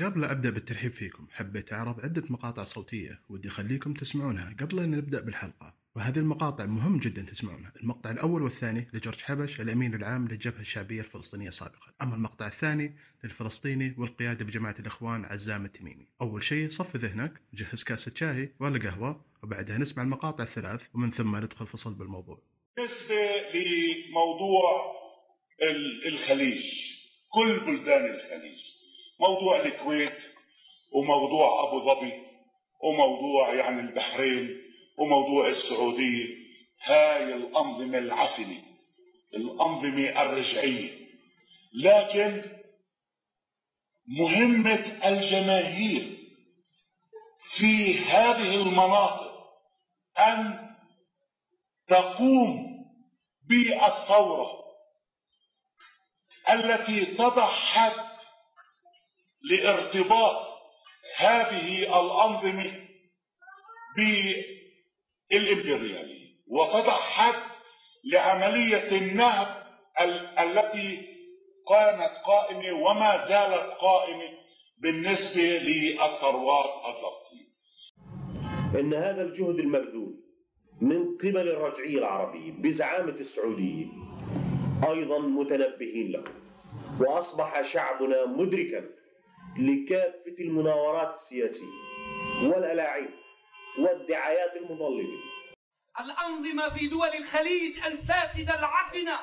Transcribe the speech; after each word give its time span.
قبل 0.00 0.24
أبدأ 0.24 0.50
بالترحيب 0.50 0.92
فيكم 0.92 1.26
حبيت 1.32 1.72
أعرض 1.72 2.00
عدة 2.00 2.22
مقاطع 2.30 2.64
صوتية 2.64 3.20
ودي 3.28 3.48
أخليكم 3.48 3.94
تسمعونها 3.94 4.56
قبل 4.60 4.80
أن 4.80 4.90
نبدأ 4.90 5.20
بالحلقة. 5.20 5.74
وهذه 5.96 6.18
المقاطع 6.18 6.66
مهم 6.66 6.98
جدا 6.98 7.22
تسمعونها. 7.22 7.72
المقطع 7.82 8.10
الأول 8.10 8.42
والثاني 8.42 8.86
لجورج 8.92 9.20
حبش 9.22 9.60
الأمين 9.60 9.94
العام 9.94 10.28
للجبهة 10.28 10.60
الشعبية 10.60 11.00
الفلسطينية 11.00 11.50
سابقا. 11.50 11.92
أما 12.02 12.14
المقطع 12.14 12.46
الثاني 12.46 12.96
للفلسطيني 13.24 13.94
والقيادة 13.98 14.44
بجماعة 14.44 14.74
الإخوان 14.78 15.24
عزام 15.24 15.64
التميمي. 15.64 16.06
أول 16.20 16.44
شيء 16.44 16.70
صف 16.70 16.96
ذهنك 16.96 17.40
جهز 17.54 17.84
كاسة 17.84 18.12
شاي 18.14 18.52
ولا 18.60 18.90
قهوة 18.90 19.24
وبعدها 19.42 19.78
نسمع 19.78 20.02
المقاطع 20.02 20.44
الثلاث 20.44 20.82
ومن 20.94 21.10
ثم 21.10 21.36
ندخل 21.36 21.66
فصل 21.66 21.94
بالموضوع. 21.94 22.42
بالنسبة 22.76 23.14
لموضوع 23.54 24.96
الخليج 26.06 26.64
كل 27.28 27.60
بلدان 27.60 28.04
الخليج. 28.14 28.75
موضوع 29.20 29.60
الكويت 29.60 30.18
وموضوع 30.92 31.68
أبو 31.68 31.84
ظبي 31.84 32.22
وموضوع 32.80 33.54
يعني 33.54 33.80
البحرين 33.80 34.62
وموضوع 34.98 35.48
السعودية. 35.48 36.46
هاي 36.82 37.34
الأنظمة 37.34 37.98
العفنة 37.98 38.62
الأنظمة 39.34 40.22
الرجعية. 40.22 41.06
لكن 41.74 42.42
مهمة 44.06 44.98
الجماهير 45.04 46.16
في 47.40 47.98
هذه 47.98 48.62
المناطق 48.62 49.36
أن 50.18 50.66
تقوم 51.88 52.76
بالثورة 53.48 54.66
التي 56.50 57.04
تضع 57.06 57.46
حد 57.46 58.05
لارتباط 59.50 60.46
هذه 61.16 61.82
الأنظمة 62.00 62.72
بالإمبريالية 63.96 66.26
وتضع 66.46 66.92
حد 66.92 67.42
لعملية 68.04 68.98
النهب 68.98 69.46
التي 70.38 71.16
كانت 71.68 72.12
قائمة 72.26 72.72
وما 72.84 73.16
زالت 73.28 73.72
قائمة 73.80 74.28
بالنسبة 74.78 75.42
للثروات 75.42 76.70
الضغطية. 76.86 77.46
إن 78.80 78.94
هذا 78.94 79.22
الجهد 79.22 79.58
المبذول 79.58 80.20
من 80.80 81.16
قبل 81.16 81.48
الرجعية 81.48 81.98
العربية 81.98 82.52
بزعامة 82.52 83.12
السعودية 83.12 83.86
أيضا 84.88 85.18
متنبهين 85.18 86.12
له 86.12 86.24
وأصبح 87.00 87.62
شعبنا 87.62 88.26
مدركا 88.26 88.84
لكافة 89.58 90.36
المناورات 90.40 91.14
السياسية 91.14 91.72
والألاعيب 92.42 93.10
والدعايات 93.78 94.56
المضللة 94.56 95.18
الأنظمة 96.00 96.68
في 96.68 96.86
دول 96.86 97.08
الخليج 97.08 97.78
الفاسدة 97.86 98.58
العفنة 98.58 99.18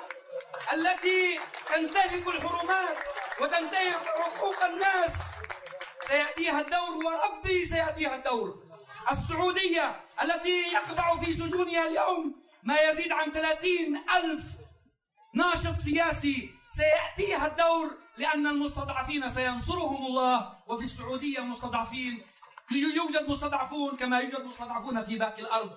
التي 0.74 1.40
تنتهك 1.70 2.28
الحرمات 2.28 2.98
وتنتهك 3.42 4.06
حقوق 4.06 4.64
الناس. 4.64 5.36
سيأتيها 6.02 6.62
الدور 6.62 7.06
وربي 7.06 7.66
سيأتيها 7.66 8.16
الدور. 8.16 8.64
السعودية 9.12 10.02
التي 10.24 10.74
يخضع 10.74 11.18
في 11.18 11.34
سجونها 11.34 11.88
اليوم 11.88 12.44
ما 12.64 12.82
يزيد 12.82 13.12
عن 13.12 13.32
30 13.32 13.70
ألف 14.18 14.44
ناشط 15.36 15.80
سياسي 15.80 16.50
الدور 17.48 17.98
لأن 18.18 18.48
المستضعفين 18.48 19.30
سينصرهم 19.30 20.06
الله 20.06 20.54
وفي 20.68 20.84
السعودية 20.84 21.40
مستضعفين 21.40 22.22
يوجد 22.72 23.30
مستضعفون 23.30 23.98
كما 23.98 24.20
يوجد 24.20 24.46
مستضعفون 24.46 25.04
في 25.04 25.18
باقي 25.18 25.42
الأرض. 25.42 25.72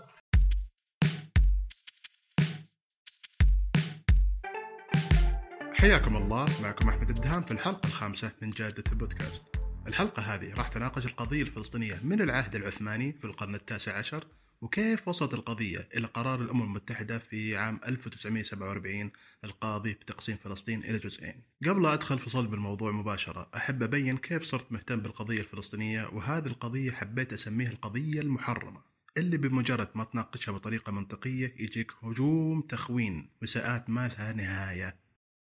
حياكم 5.75 6.17
الله 6.17 6.47
معكم 6.63 6.89
أحمد 6.89 7.11
الدهان 7.11 7.43
في 7.43 7.53
الحلقة 7.53 7.87
الخامسة 7.87 8.33
من 8.43 8.49
جادة 8.51 8.85
البودكاست. 8.93 9.43
الحلقة 9.87 10.23
هذه 10.23 10.55
راح 10.55 10.69
تناقش 10.69 11.07
القضية 11.07 11.43
الفلسطينية 11.43 12.01
من 12.03 12.23
العهد 12.23 12.55
العثماني 12.55 13.13
في 13.13 13.25
القرن 13.25 13.55
التاسع 13.55 13.99
عشر 13.99 14.27
وكيف 14.61 15.09
وصلت 15.09 15.35
القضية 15.35 15.89
إلى 15.97 16.07
قرار 16.07 16.41
الأمم 16.43 16.63
المتحدة 16.63 17.19
في 17.19 17.57
عام 17.57 17.81
1947 17.87 19.11
القاضي 19.45 19.93
بتقسيم 19.93 20.37
فلسطين 20.37 20.85
إلى 20.85 20.99
جزئين؟ 20.99 21.43
قبل 21.67 21.83
لا 21.83 21.93
أدخل 21.95 22.19
في 22.19 22.31
صلب 22.31 22.55
الموضوع 22.55 22.91
مباشرة 22.93 23.51
أحب 23.57 23.83
أبين 23.83 24.17
كيف 24.17 24.43
صرت 24.43 24.73
مهتم 24.73 25.01
بالقضية 25.01 25.41
الفلسطينية 25.41 26.07
وهذه 26.07 26.47
القضية 26.47 26.91
حبيت 26.91 27.33
أسميها 27.33 27.71
القضية 27.71 28.21
المحرمة 28.21 28.81
اللي 29.17 29.37
بمجرد 29.37 29.89
ما 29.95 30.05
تناقشها 30.05 30.53
بطريقة 30.53 30.93
منطقية 30.93 31.55
يجيك 31.59 31.93
هجوم 32.03 32.61
تخوين 32.61 33.29
وساءات 33.43 33.91
ما 33.91 34.09
لها 34.09 34.33
نهاية. 34.33 35.06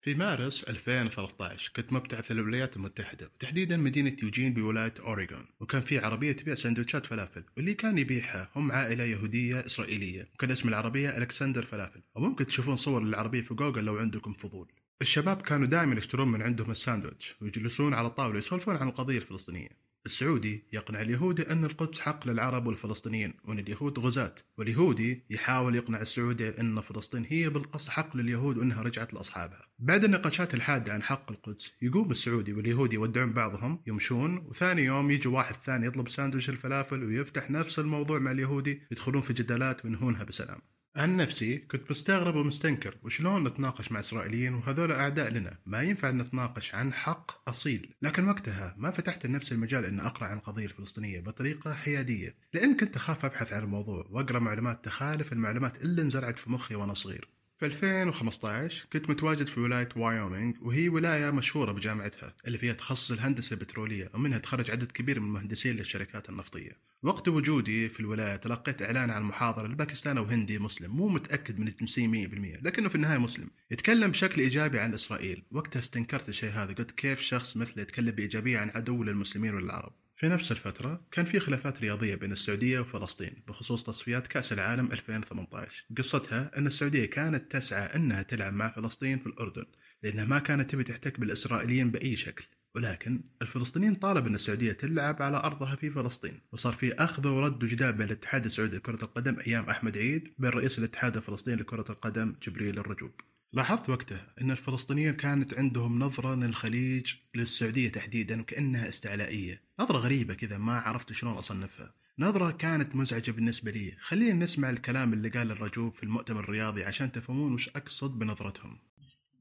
في 0.06 0.14
مارس 0.14 0.64
2013 0.64 1.72
كنت 1.76 1.94
مبتعث 1.94 2.32
للولايات 2.32 2.78
المتحدة 2.78 3.32
وتحديدا 3.36 3.78
مدينة 3.78 4.16
يوجين 4.24 4.54
بولاية 4.54 4.94
أوريغون 5.00 5.46
وكان 5.60 5.82
في 5.82 6.00
عربية 6.00 6.32
تبيع 6.32 6.56
سندوتشات 6.56 7.06
فلافل 7.06 7.44
واللي 7.58 7.74
كان 7.74 7.98
يبيعها 7.98 8.50
هم 8.56 8.72
عائلة 8.72 9.04
يهودية 9.04 9.66
إسرائيلية 9.66 10.30
وكان 10.34 10.52
اسم 10.52 10.70
العربية 10.70 11.18
ألكسندر 11.18 11.66
فلافل. 11.66 12.02
وممكن 12.16 12.46
تشوفون 12.46 12.76
صور 12.76 13.04
للعربية 13.04 13.42
في 13.42 13.54
جوجل 13.54 13.84
لو 13.84 13.98
عندكم 13.98 14.34
فضول. 14.34 14.72
الشباب 15.02 15.42
كانوا 15.42 15.68
دائما 15.68 15.96
يشترون 15.96 16.28
من 16.32 16.42
عندهم 16.42 16.72
الساندوتش 16.72 17.36
ويجلسون 17.42 17.94
على 17.94 18.08
الطاولة 18.08 18.38
يسولفون 18.38 18.76
عن 18.76 18.88
القضية 18.88 19.18
الفلسطينية. 19.18 19.85
السعودي 20.06 20.64
يقنع 20.74 21.02
اليهودي 21.02 21.52
أن 21.52 21.66
القدس 21.66 22.00
حق 22.00 22.28
للعرب 22.28 22.68
والفلسطينيين. 22.68 23.34
وأن 23.44 23.60
اليهود 23.60 24.00
غزاة. 24.00 24.36
واليهودي 24.58 25.26
يحاول 25.30 25.76
يقنع 25.76 26.02
السعودي 26.02 26.50
أن 26.50 26.82
فلسطين 26.82 27.26
هي 27.30 27.50
بالأصل 27.50 27.92
حق 27.92 28.18
لليهود 28.18 28.58
وأنها 28.58 28.82
رجعت 28.82 29.14
لأصحابها. 29.14 29.62
بعد 29.80 30.04
النقاشات 30.04 30.54
الحادة 30.54 30.94
عن 30.94 31.04
حق 31.04 31.32
القدس 31.32 31.74
يقوم 31.82 32.12
السعودي 32.12 32.54
واليهودي 32.54 32.96
يودعون 32.96 33.34
بعضهم 33.34 33.80
يمشون 33.88 34.38
وثاني 34.38 34.82
يوم 34.82 35.12
يجي 35.12 35.28
واحد 35.28 35.56
ثاني 35.56 35.88
يطلب 35.88 36.10
ساندويش 36.10 36.50
الفلافل 36.50 37.04
ويفتح 37.04 37.52
نفس 37.52 37.80
الموضوع 37.80 38.20
مع 38.20 38.32
اليهودي 38.32 38.82
يدخلون 38.92 39.22
في 39.22 39.34
جدالات 39.34 39.86
وينهونها 39.86 40.24
بسلام. 40.24 40.62
عن 40.96 41.18
نفسي 41.18 41.58
كنت 41.58 41.92
مستغرب 41.92 42.36
ومستنكر 42.36 42.98
وشلون 43.04 43.48
نتناقش 43.48 43.92
مع 43.92 44.00
إسرائيليين 44.00 44.54
وهذول 44.54 44.92
أعداء 44.92 45.30
لنا؟ 45.30 45.58
ما 45.66 45.82
ينفع 45.82 46.12
نتناقش 46.12 46.76
عن 46.76 46.94
حق 46.94 47.50
أصيل. 47.50 47.94
لكن 48.02 48.28
وقتها 48.28 48.76
ما 48.78 48.92
فتحت 48.92 49.26
لنفسي 49.26 49.56
المجال 49.56 49.86
ان 49.86 50.00
أقرأ 50.00 50.28
عن 50.28 50.38
القضية 50.38 50.66
الفلسطينيه 50.66 51.20
بطريقة 51.20 51.74
حيادية 51.74 52.36
لأن 52.54 52.78
كنت 52.78 52.96
أخاف 52.96 53.26
أبحث 53.26 53.54
عن 53.54 53.64
الموضوع 53.64 54.08
وأقرأ 54.10 54.40
معلومات 54.40 54.86
تخالف 54.86 55.34
المعلومات 55.34 55.82
اللي 55.82 56.02
انزرعت 56.02 56.40
في 56.40 56.52
مخي 56.52 56.76
وأنا 56.76 56.94
صغير. 56.94 57.30
في 57.60 57.66
2015 57.66 58.88
كنت 58.94 59.10
متواجد 59.10 59.48
في 59.48 59.60
ولاية 59.60 59.90
وايومينغ 59.96 60.54
وهي 60.62 60.90
ولاية 60.90 61.32
مشهورة 61.32 61.72
بجامعتها 61.72 62.34
اللي 62.48 62.58
فيها 62.58 62.74
تخصص 62.74 63.12
الهندسة 63.12 63.54
البترولية 63.54 64.10
ومنها 64.14 64.38
تخرج 64.38 64.72
عدد 64.72 64.92
كبير 64.92 65.20
من 65.20 65.28
المهندسين 65.28 65.76
للشركات 65.76 66.30
النفطية. 66.30 66.72
وقت 67.06 67.28
وجودي 67.28 67.90
في 67.90 68.00
الولاية 68.00 68.36
تلقيت 68.36 68.82
إعلان 68.82 69.10
عن 69.10 69.24
محاضرة 69.24 69.68
لباكستان 69.68 70.18
وهندي 70.18 70.60
مسلم 70.60 70.92
مو 70.92 71.08
متأكد 71.08 71.60
من 71.60 71.68
الجنسية 71.68 72.08
100% 72.08 72.64
لكنه 72.64 72.90
في 72.90 72.96
النهاية 72.96 73.18
مسلم. 73.18 73.50
يتكلم 73.72 74.12
بشكل 74.12 74.42
إيجابي 74.42 74.80
عن 74.80 74.94
إسرائيل. 74.94 75.44
وقتها 75.52 75.80
استنكرت 75.80 76.30
الشيء 76.30 76.50
هذا 76.50 76.74
قلت 76.74 76.92
كيف 76.92 77.20
شخص 77.20 77.58
مثله 77.58 77.84
يتكلم 77.84 78.12
بإيجابية 78.12 78.60
عن 78.60 78.70
عدو 78.70 79.04
للمسلمين 79.04 79.56
والعرب؟ 79.56 79.94
في 80.18 80.28
نفس 80.28 80.52
الفترة 80.52 81.02
كان 81.12 81.26
في 81.26 81.40
خلافات 81.40 81.82
رياضية 81.82 82.16
بين 82.16 82.32
السعودية 82.32 82.80
وفلسطين 82.80 83.44
بخصوص 83.48 83.84
تصفيات 83.84 84.28
كأس 84.28 84.54
العالم 84.54 84.92
2018 84.92 85.86
قصتها 85.98 86.52
أن 86.58 86.68
السعودية 86.68 87.06
كانت 87.06 87.52
تسعى 87.52 87.96
أنها 87.96 88.22
تلعب 88.22 88.54
مع 88.54 88.70
فلسطين 88.70 89.20
في 89.20 89.28
الأردن 89.28 89.66
لأنها 90.04 90.26
ما 90.26 90.40
كانت 90.40 90.72
تبي 90.72 90.84
تحتك 90.84 91.20
بالإسرائيليين 91.20 91.92
بأي 91.92 92.16
شكل. 92.16 92.46
ولكن 92.76 93.24
الفلسطينيين 93.42 93.96
طالب 93.96 94.28
أن 94.28 94.36
السعودية 94.36 94.72
تلعب 94.72 95.22
على 95.22 95.38
أرضها 95.38 95.76
في 95.76 95.90
فلسطين 95.90 96.40
وصار 96.52 96.74
في 96.74 96.94
أخذ 96.94 97.28
ورد 97.28 97.64
وجدال 97.64 97.94
بين 97.94 98.08
الاتحاد 98.08 98.46
السعودي 98.46 98.78
لكرة 98.78 99.04
القدم 99.04 99.38
أيام 99.48 99.70
أحمد 99.70 99.98
عيد 99.98 100.34
بين 100.40 100.50
رئيس 100.50 100.80
الاتحاد 100.80 101.16
الفلسطيني 101.16 101.58
لكرة 101.62 101.86
القدم 101.90 102.36
جبريل 102.44 102.80
الرجوب. 102.80 103.12
لاحظت 103.54 103.90
وقتها 103.90 104.34
أن 104.42 104.52
الفلسطينيين 104.52 105.14
كانت 105.14 105.54
عندهم 105.54 106.00
نظرة 106.00 106.36
للخليج 106.36 107.14
للسعودية 107.36 107.90
تحديدا 107.90 108.42
كأنها 108.42 108.88
استعلائية. 108.88 109.62
نظرة 109.80 109.98
غريبة 109.98 110.34
كذا 110.34 110.58
ما 110.58 110.80
عرفت 110.80 111.14
شلون 111.14 111.34
أصنفها. 111.34 111.94
نظرة 112.20 112.52
كانت 112.52 112.96
مزعجة 112.96 113.32
بالنسبة 113.32 113.72
لي. 113.72 113.94
خلينا 114.00 114.44
نسمع 114.44 114.70
الكلام 114.70 115.14
اللي 115.14 115.30
قال 115.30 115.52
الرجوب 115.52 115.94
في 115.94 116.04
المؤتمر 116.04 116.44
الرياضي 116.44 116.84
عشان 116.84 117.12
تفهمون 117.12 117.54
وش 117.54 117.70
أقصد 117.70 118.20
بنظرتهم. 118.20 118.78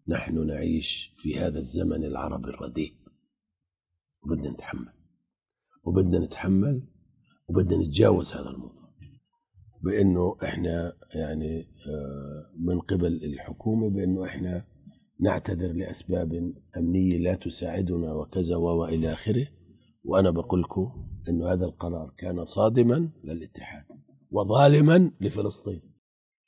نحن 0.08 0.46
نعيش 0.46 1.10
في 1.16 1.38
هذا 1.38 1.58
الزمن 1.58 2.04
العربي 2.04 2.48
الرديء. 2.50 3.03
وبدنا 4.24 4.50
نتحمل. 4.50 4.92
وبدنا 5.84 6.18
نتحمل 6.18 6.82
وبدنا 7.48 7.82
نتجاوز 7.82 8.32
هذا 8.32 8.50
الموضوع. 8.50 8.84
بأنه 9.82 10.36
إحنا 10.44 10.92
يعني 11.14 11.60
آه، 11.60 12.50
من 12.58 12.80
قبل 12.80 13.24
الحكومة 13.24 13.90
بأنه 13.90 14.24
إحنا 14.24 14.64
نعتذر 15.20 15.72
لأسباب 15.72 16.52
أمنية 16.76 17.18
لا 17.18 17.34
تساعدنا 17.34 18.12
وكذا 18.12 18.56
وإلى 18.56 19.12
آخره. 19.12 19.46
وأنا 20.04 20.30
بقول 20.30 20.62
لكم 20.62 21.08
أنه 21.28 21.52
هذا 21.52 21.64
القرار 21.64 22.14
كان 22.18 22.44
صادما 22.44 23.10
للاتحاد 23.24 23.84
وظالما 24.30 25.10
لفلسطين. 25.20 25.93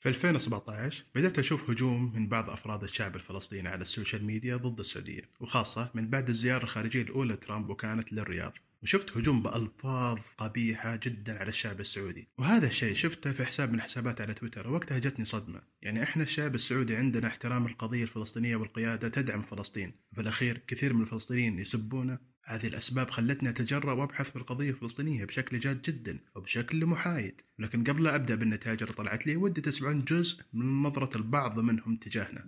في 0.00 0.08
2017 0.08 1.04
بدأت 1.14 1.38
أشوف 1.38 1.70
هجوم 1.70 2.12
من 2.14 2.28
بعض 2.28 2.50
أفراد 2.50 2.82
الشعب 2.82 3.16
الفلسطيني 3.16 3.68
على 3.68 3.82
السوشيال 3.82 4.24
ميديا 4.24 4.56
ضد 4.56 4.78
السعودية 4.78 5.22
وخاصة 5.40 5.90
من 5.94 6.10
بعد 6.10 6.28
الزيارة 6.28 6.64
الخارجية 6.64 7.02
الأولى 7.02 7.34
لترامب 7.34 7.70
وكانت 7.70 8.12
للرياض. 8.12 8.52
وشفت 8.82 9.16
هجوم 9.16 9.42
بألفاظ 9.42 10.18
قبيحة 10.38 10.96
جدا 10.96 11.38
على 11.38 11.48
الشعب 11.48 11.80
السعودي. 11.80 12.28
وهذا 12.38 12.66
الشيء 12.66 12.94
شفته 12.94 13.32
في 13.32 13.44
حساب 13.44 13.72
من 13.72 13.80
حسابات 13.80 14.20
على 14.20 14.34
تويتر 14.34 14.70
وقتها 14.70 14.98
جتني 14.98 15.24
صدمة. 15.24 15.62
يعني 15.82 16.02
إحنا 16.02 16.22
الشعب 16.22 16.54
السعودي 16.54 16.96
عندنا 16.96 17.26
احترام 17.26 17.66
القضية 17.66 18.02
الفلسطينية 18.02 18.56
والقيادة 18.56 19.08
تدعم 19.08 19.42
فلسطين. 19.42 19.92
في 20.14 20.20
الأخير 20.20 20.58
كثير 20.66 20.92
من 20.92 21.02
الفلسطينيين 21.02 21.58
يسبونه 21.58 22.18
هذه 22.48 22.66
الأسباب 22.66 23.10
خلتني 23.10 23.48
أتجرأ 23.48 23.92
وأبحث 23.92 24.30
في 24.30 24.36
القضية 24.36 24.70
الفلسطينية 24.70 25.24
بشكل 25.24 25.58
جاد 25.58 25.82
جدا 25.82 26.18
وبشكل 26.34 26.86
محايد. 26.86 27.40
لكن 27.58 27.84
قبل 27.84 28.04
لا 28.04 28.14
أبدأ 28.14 28.34
بالنتائج 28.34 28.82
اللي 28.82 28.94
طلعت 28.94 29.26
لي 29.26 29.36
ودي 29.36 29.60
تسمعون 29.60 30.04
جزء 30.04 30.42
من 30.52 30.82
نظرة 30.82 31.16
البعض 31.16 31.58
منهم 31.58 31.96
تجاهنا. 31.96 32.46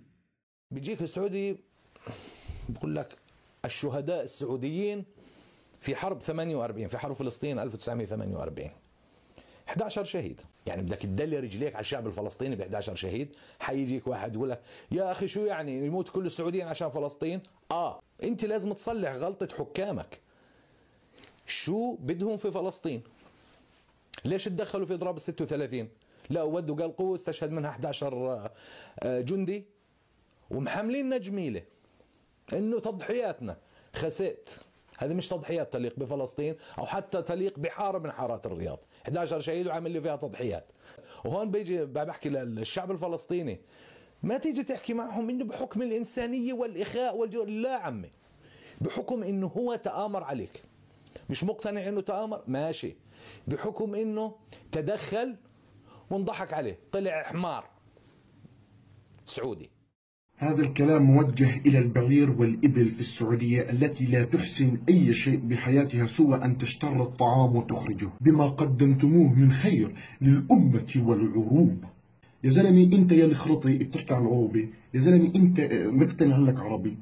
بيجيك 0.71 1.03
السعودي 1.03 1.56
بقول 2.69 2.97
لك 2.97 3.17
الشهداء 3.65 4.25
السعوديين 4.25 5.05
في 5.81 5.97
حرب 5.97 6.21
48 6.21 6.89
في 6.89 6.99
حرب 6.99 7.12
فلسطين 7.12 7.59
1948 7.59 8.71
11 9.69 10.05
شهيد. 10.05 10.41
يعني 10.67 10.82
بدك 10.82 10.97
تدلي 10.99 11.41
رجليك 11.41 11.75
على 11.75 11.81
الشعب 11.81 12.06
الفلسطيني 12.06 12.56
ب 12.56 12.61
11 12.61 12.94
شهيد. 12.94 13.37
حيجيك 13.61 14.06
واحد 14.06 14.35
يقول 14.35 14.50
لك 14.50 14.62
يا 14.91 15.12
أخي 15.12 15.29
شو 15.29 15.44
يعني 15.44 15.87
يموت 15.87 16.09
كل 16.09 16.26
السعوديين 16.26 16.67
عشان 16.67 16.91
فلسطين؟ 16.91 17.41
آه 17.70 18.00
أنت 18.23 18.44
لازم 18.44 18.73
تصلح 18.73 19.12
غلطة 19.12 19.56
حكامك. 19.56 20.20
شو 21.47 21.94
بدهم 21.94 22.37
في 22.37 22.50
فلسطين؟ 22.50 23.03
ليش 24.25 24.44
تدخلوا 24.44 24.87
في 24.87 24.94
إضراب 24.94 25.17
ال 25.17 25.20
36 25.20 25.88
لا 26.31 26.43
ودوا 26.43 26.76
قال 26.76 26.97
قوة 26.97 27.14
استشهد 27.14 27.50
منها 27.50 27.71
11 27.71 28.50
جندي. 29.05 29.64
ومحملين 30.50 31.21
جميلة 31.21 31.62
إنه 32.53 32.81
تضحياتنا. 32.81 33.56
خسئت. 33.94 34.50
هذه 34.99 35.15
مش 35.15 35.29
تضحيات 35.29 35.73
تليق 35.73 35.95
بفلسطين 35.97 36.56
أو 36.79 36.87
حتى 36.87 37.23
تليق 37.23 37.59
بحارة 37.59 37.99
من 37.99 38.11
حارات 38.11 38.47
الرياض. 38.47 38.85
11 39.03 39.41
شهيد 39.41 39.67
وعامل 39.67 39.91
لي 39.91 40.00
فيها 40.00 40.17
تضحيات. 40.17 40.73
وهون 41.25 41.50
بيجي 41.50 41.85
بحكي 41.85 42.29
للشعب 42.29 42.91
الفلسطيني. 42.91 43.61
ما 44.23 44.39
تيجي 44.39 44.62
تحكي 44.62 44.95
معهم 44.95 45.31
إنه 45.31 45.45
بحكم 45.45 45.83
الإنسانية 45.83 46.53
والإخاء 46.53 47.17
والجو 47.17 47.45
لا 47.45 47.75
عمي. 47.75 48.11
بحكم 48.81 49.23
إنه 49.23 49.47
هو 49.47 49.75
تآمر 49.75 50.25
عليك. 50.25 50.62
مش 51.31 51.45
مقتنع 51.45 51.89
إنه 51.89 52.00
تآمر؟ 52.00 52.43
ماشي. 52.47 52.97
بحكم 53.47 53.95
إنه 53.95 54.37
تدخل 54.73 55.37
وانضحك 56.11 56.53
عليه. 56.53 56.79
طلع 56.93 57.23
حمار 57.23 57.69
سعودي. 59.25 59.71
هذا 60.40 60.62
الكلام 60.62 61.02
موجه 61.02 61.61
إلى 61.67 61.79
البعير 61.79 62.31
والإبل 62.31 62.90
في 62.90 63.00
السعودية 63.00 63.70
التي 63.70 64.05
لا 64.05 64.25
تحسن 64.25 64.79
أي 64.88 65.12
شيء 65.12 65.40
بحياتها 65.44 66.06
سوى 66.06 66.44
أن 66.44 66.58
تشتر 66.58 67.02
الطعام 67.02 67.56
وتخرجه. 67.56 68.08
بما 68.20 68.46
قدمتموه 68.46 69.32
من 69.35 69.52
خير 69.52 69.94
للأمة 70.20 70.93
والعروب 70.96 71.85
يا 72.44 72.50
زلمة 72.50 72.96
أنت 72.96 73.12
يا 73.12 73.25
الخرطي 73.25 73.79
بتحكي 73.79 74.14
عن 74.14 74.23
عروبي 74.23 74.69
يا 74.94 75.00
زلمة 75.00 75.35
أنت 75.35 75.61
مقتنع 75.87 76.38
لك 76.38 76.61
عربي. 76.61 76.96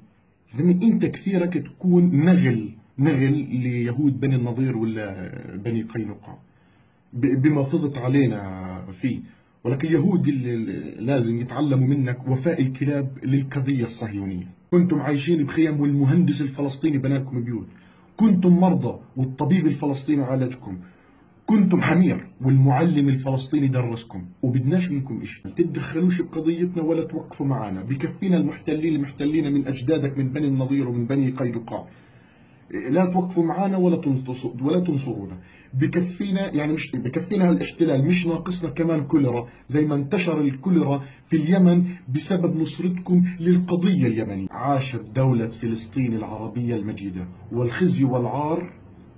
يا 0.52 0.58
زلمة 0.58 0.82
أنت 0.82 1.06
كثيرك 1.06 1.54
تكون 1.54 2.24
نغل 2.24 2.70
نغل 2.98 3.32
ليهود 3.62 4.20
بني 4.20 4.36
النضير 4.36 4.76
ولا 4.76 5.32
بني 5.64 5.82
قينقاع. 5.82 6.38
بما 7.12 7.62
فضت 7.62 7.98
علينا 7.98 8.82
فيه. 9.00 9.20
ولكن 9.66 9.88
اللي 9.88 10.94
لازم 10.98 11.40
يتعلموا 11.40 11.86
منك 11.86 12.28
وفاء 12.28 12.62
الكلاب 12.62 13.18
للقضية 13.22 13.84
الصهيونية. 13.84 14.48
كنتم 14.70 15.00
عايشين 15.00 15.44
بخيم 15.44 15.80
والمهندس 15.80 16.40
الفلسطيني 16.40 16.98
بناكم 16.98 17.44
بيوت. 17.44 17.66
كنتم 18.16 18.52
مرضى 18.52 18.98
والطبيب 19.16 19.66
الفلسطيني 19.66 20.22
عالجكم. 20.22 20.78
كنتم 21.46 21.80
حمير 21.80 22.26
والمعلم 22.40 23.08
الفلسطيني 23.08 23.68
درسكم. 23.68 24.24
وبدناش 24.42 24.90
منكم 24.90 25.22
إشي. 25.22 25.42
تتدخلوش 25.56 26.20
بقضيتنا 26.20 26.82
ولا 26.82 27.04
توقفوا 27.04 27.46
معنا 27.46 27.82
بكفينا 27.82 28.36
المحتلين 28.36 28.94
المحتلين 28.94 29.52
من 29.54 29.66
أجدادك 29.66 30.18
من 30.18 30.28
بني 30.28 30.46
النضير 30.48 30.88
ومن 30.88 31.06
بني 31.06 31.30
قينقاع 31.30 31.86
لا 32.90 33.04
توقفوا 33.04 33.44
معنا 33.44 33.76
ولا 33.76 34.80
تنصرونا. 34.80 35.36
بكفينا 35.76 36.54
يعني 36.54 36.72
مش 36.72 36.96
بكفينا 36.96 37.50
هالاحتلال 37.50 38.04
مش 38.06 38.26
ناقصنا 38.26 38.70
كمان 38.70 39.06
كوليرا 39.06 39.48
زي 39.68 39.80
ما 39.80 39.94
انتشر 39.94 40.40
الكوليرا 40.40 41.02
في 41.30 41.36
اليمن 41.36 41.84
بسبب 42.08 42.56
نصرتكم 42.56 43.24
للقضية 43.40 44.06
اليمنية. 44.06 44.46
عاشت 44.50 45.00
دولة 45.00 45.48
فلسطين 45.48 46.16
العربية 46.16 46.76
المجيدة 46.76 47.26
والخزي 47.52 48.04
والعار 48.04 48.72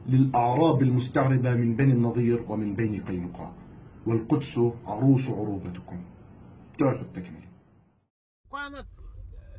للأعراب 0.09 0.83
المستعربة 0.83 1.55
من 1.55 1.77
بني 1.77 1.93
النضير 1.93 2.45
ومن 2.49 2.75
بني 2.75 3.01
قينقاع. 3.01 3.53
والقدس 4.07 4.61
عروس 4.87 5.29
عروبتكم. 5.31 6.01
تعرف 6.79 7.03
التكملة 7.03 7.49
كانت 8.53 8.87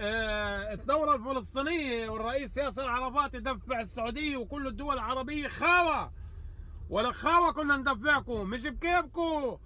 آه، 0.01 0.73
الثورة 0.73 1.15
الفلسطينية 1.15 2.09
والرئيس 2.09 2.57
ياسر 2.57 2.87
عرفات 2.87 3.33
يدفع 3.33 3.79
السعودية 3.79 4.37
وكل 4.37 4.67
الدول 4.67 4.93
العربية 4.93 5.47
خاوة 5.47 6.11
ولا 6.89 7.11
خاوة 7.11 7.51
كنا 7.51 7.77
ندفعكم 7.77 8.49
مش 8.49 8.67
بكيفكم. 8.67 9.57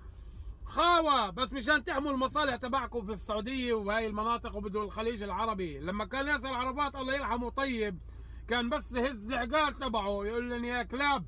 خاوة 0.66 1.30
بس 1.30 1.54
مشان 1.54 1.84
تحموا 1.84 2.12
المصالح 2.12 2.56
تبعكم 2.56 3.06
في 3.06 3.12
السعودية 3.12 3.74
وهاي 3.74 4.08
المناطق 4.08 4.56
وبدول 4.56 4.86
الخليج 4.86 5.22
العربي. 5.24 5.80
لما 5.80 6.06
كان 6.06 6.28
ياسر 6.28 6.54
عرفات 6.54 6.96
الله 6.96 7.14
يرحمه 7.14 7.50
طيب 7.50 8.00
كان 8.48 8.70
بس 8.70 8.92
يهز 8.92 9.32
العقال 9.32 9.80
تبعه 9.80 10.26
يقول 10.26 10.52
لنا 10.52 10.68
يا 10.68 10.84
كلاب 10.84 11.26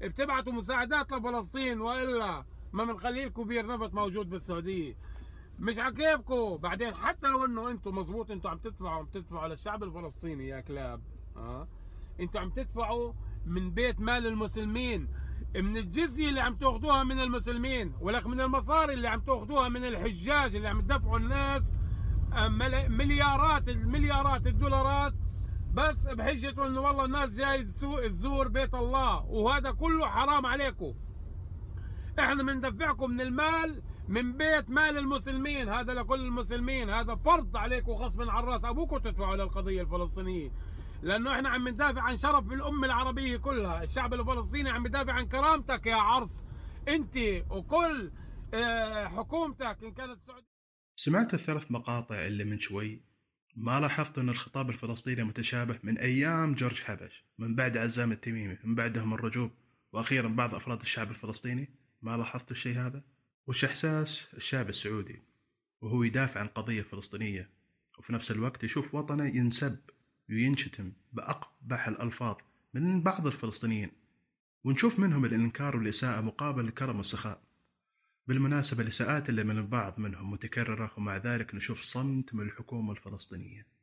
بتبعتوا 0.00 0.52
مساعدات 0.52 1.12
لفلسطين 1.12 1.80
وإلا 1.80 2.44
ما 2.72 2.84
بنخلي 2.84 3.24
لكم 3.24 3.44
بير 3.44 3.66
نفط 3.66 3.94
موجود 3.94 4.30
بالسعودية. 4.30 4.96
مش 5.58 5.78
عكيفكم 5.78 6.56
بعدين 6.56 6.94
حتى 6.94 7.28
لو 7.28 7.44
إنه 7.44 7.70
أنتم 7.70 7.94
مزبوط 7.98 8.30
إنتم 8.30 8.48
عم 8.48 8.58
تدفعوا 8.58 8.90
عم 8.90 9.06
تدفعوا 9.06 9.48
للشعب 9.48 9.82
الفلسطيني 9.82 10.48
يا 10.48 10.60
كلاب 10.60 11.02
ها 11.36 11.68
أنتم 12.20 12.40
عم 12.40 12.50
تدفعوا 12.50 13.12
من 13.46 13.70
بيت 13.70 14.00
مال 14.00 14.26
المسلمين. 14.26 15.08
من 15.62 15.76
الجزية 15.76 16.28
اللي 16.28 16.40
عم 16.40 16.54
تاخذوها 16.54 17.04
من 17.04 17.20
المسلمين 17.20 17.92
ولك 18.00 18.26
من 18.26 18.40
المصاري 18.40 18.94
اللي 18.94 19.08
عم 19.08 19.20
تاخذوها 19.20 19.68
من 19.68 19.84
الحجاج 19.84 20.54
اللي 20.54 20.68
عم 20.68 20.80
تدفعوا 20.80 21.18
الناس 21.18 21.72
مليارات 22.88 23.68
المليارات 23.68 24.46
الدولارات. 24.46 25.14
بس 25.74 26.06
بحجة 26.06 26.66
إنه 26.66 26.80
والله 26.80 27.04
الناس 27.04 27.36
جاي 27.36 27.64
تزور 28.08 28.48
بيت 28.48 28.74
الله 28.74 29.24
وهذا 29.24 29.70
كله 29.70 30.06
حرام 30.06 30.46
عليكم. 30.46 30.94
إحنا 32.18 32.42
بندفعكم 32.42 33.10
من 33.10 33.20
المال 33.20 33.82
من 34.08 34.32
بيت 34.32 34.70
مال 34.70 34.98
المسلمين 34.98 35.68
هذا 35.68 35.94
لكل 35.94 36.20
المسلمين. 36.20 36.90
هذا 36.90 37.14
فرض 37.14 37.56
عليكم 37.56 37.92
غصبا 37.92 38.32
عن 38.32 38.44
رأس. 38.44 38.64
أبوكم 38.64 38.98
تدفعوا 38.98 39.36
للقضية 39.36 39.82
الفلسطينية. 39.82 40.52
لأنه 41.06 41.32
إحنا 41.32 41.48
عم 41.48 41.68
ندافع 41.68 42.02
عن 42.02 42.16
شرف 42.16 42.52
الأمة 42.52 42.86
العربية 42.86 43.36
كلها. 43.36 43.82
الشعب 43.82 44.14
الفلسطيني 44.14 44.70
عم 44.70 44.86
يدافع 44.86 45.12
عن 45.12 45.28
كرامتك 45.28 45.86
يا 45.86 45.96
عرس. 45.96 46.44
أنت 46.88 47.16
وكل 47.50 48.12
آه، 48.54 49.08
حكومتك 49.08 49.78
إن 49.82 49.92
كانت 49.92 50.12
السعودية 50.12 50.46
سمعت 50.96 51.34
الثلاث 51.34 51.70
مقاطع 51.70 52.26
اللي 52.26 52.44
من 52.44 52.58
شوي 52.58 53.02
ما 53.56 53.80
لاحظت 53.80 54.18
أن 54.18 54.28
الخطاب 54.28 54.70
الفلسطيني 54.70 55.24
متشابه 55.24 55.78
من 55.82 55.98
أيام 55.98 56.54
جورج 56.54 56.82
حبش 56.82 57.24
من 57.38 57.54
بعد 57.54 57.76
عزام 57.76 58.12
التميمي 58.12 58.58
من 58.64 58.74
بعدهم 58.74 59.14
الرجوب 59.14 59.50
وأخيرا 59.92 60.28
بعض 60.28 60.54
أفراد 60.54 60.80
الشعب 60.80 61.10
الفلسطيني. 61.10 61.68
ما 62.02 62.16
لاحظت 62.16 62.50
الشيء 62.50 62.78
هذا؟ 62.78 63.04
وش 63.46 63.64
إحساس 63.64 64.28
الشعب 64.34 64.68
السعودي 64.68 65.22
وهو 65.80 66.02
يدافع 66.02 66.40
عن 66.40 66.46
قضية 66.46 66.82
فلسطينية 66.82 67.50
وفي 67.98 68.12
نفس 68.12 68.30
الوقت 68.30 68.64
يشوف 68.64 68.94
وطنه 68.94 69.24
ينسب 69.24 69.78
وينشتم 70.30 70.92
بأقبح 71.12 71.88
الألفاظ 71.88 72.36
من 72.74 73.02
بعض 73.02 73.26
الفلسطينيين 73.26 73.90
ونشوف 74.64 74.98
منهم 74.98 75.24
الإنكار 75.24 75.76
والإساءة 75.76 76.20
مقابل 76.20 76.64
الكرم 76.64 76.96
والسخاء 76.96 77.42
بالمناسبة 78.26 78.82
الإساءات 78.82 79.28
اللي 79.28 79.44
من 79.44 79.58
البعض 79.58 80.00
منهم 80.00 80.30
متكررة 80.30 80.92
ومع 80.96 81.16
ذلك 81.16 81.54
نشوف 81.54 81.82
صمت 81.82 82.34
من 82.34 82.46
الحكومة 82.46 82.92
الفلسطينية. 82.92 83.75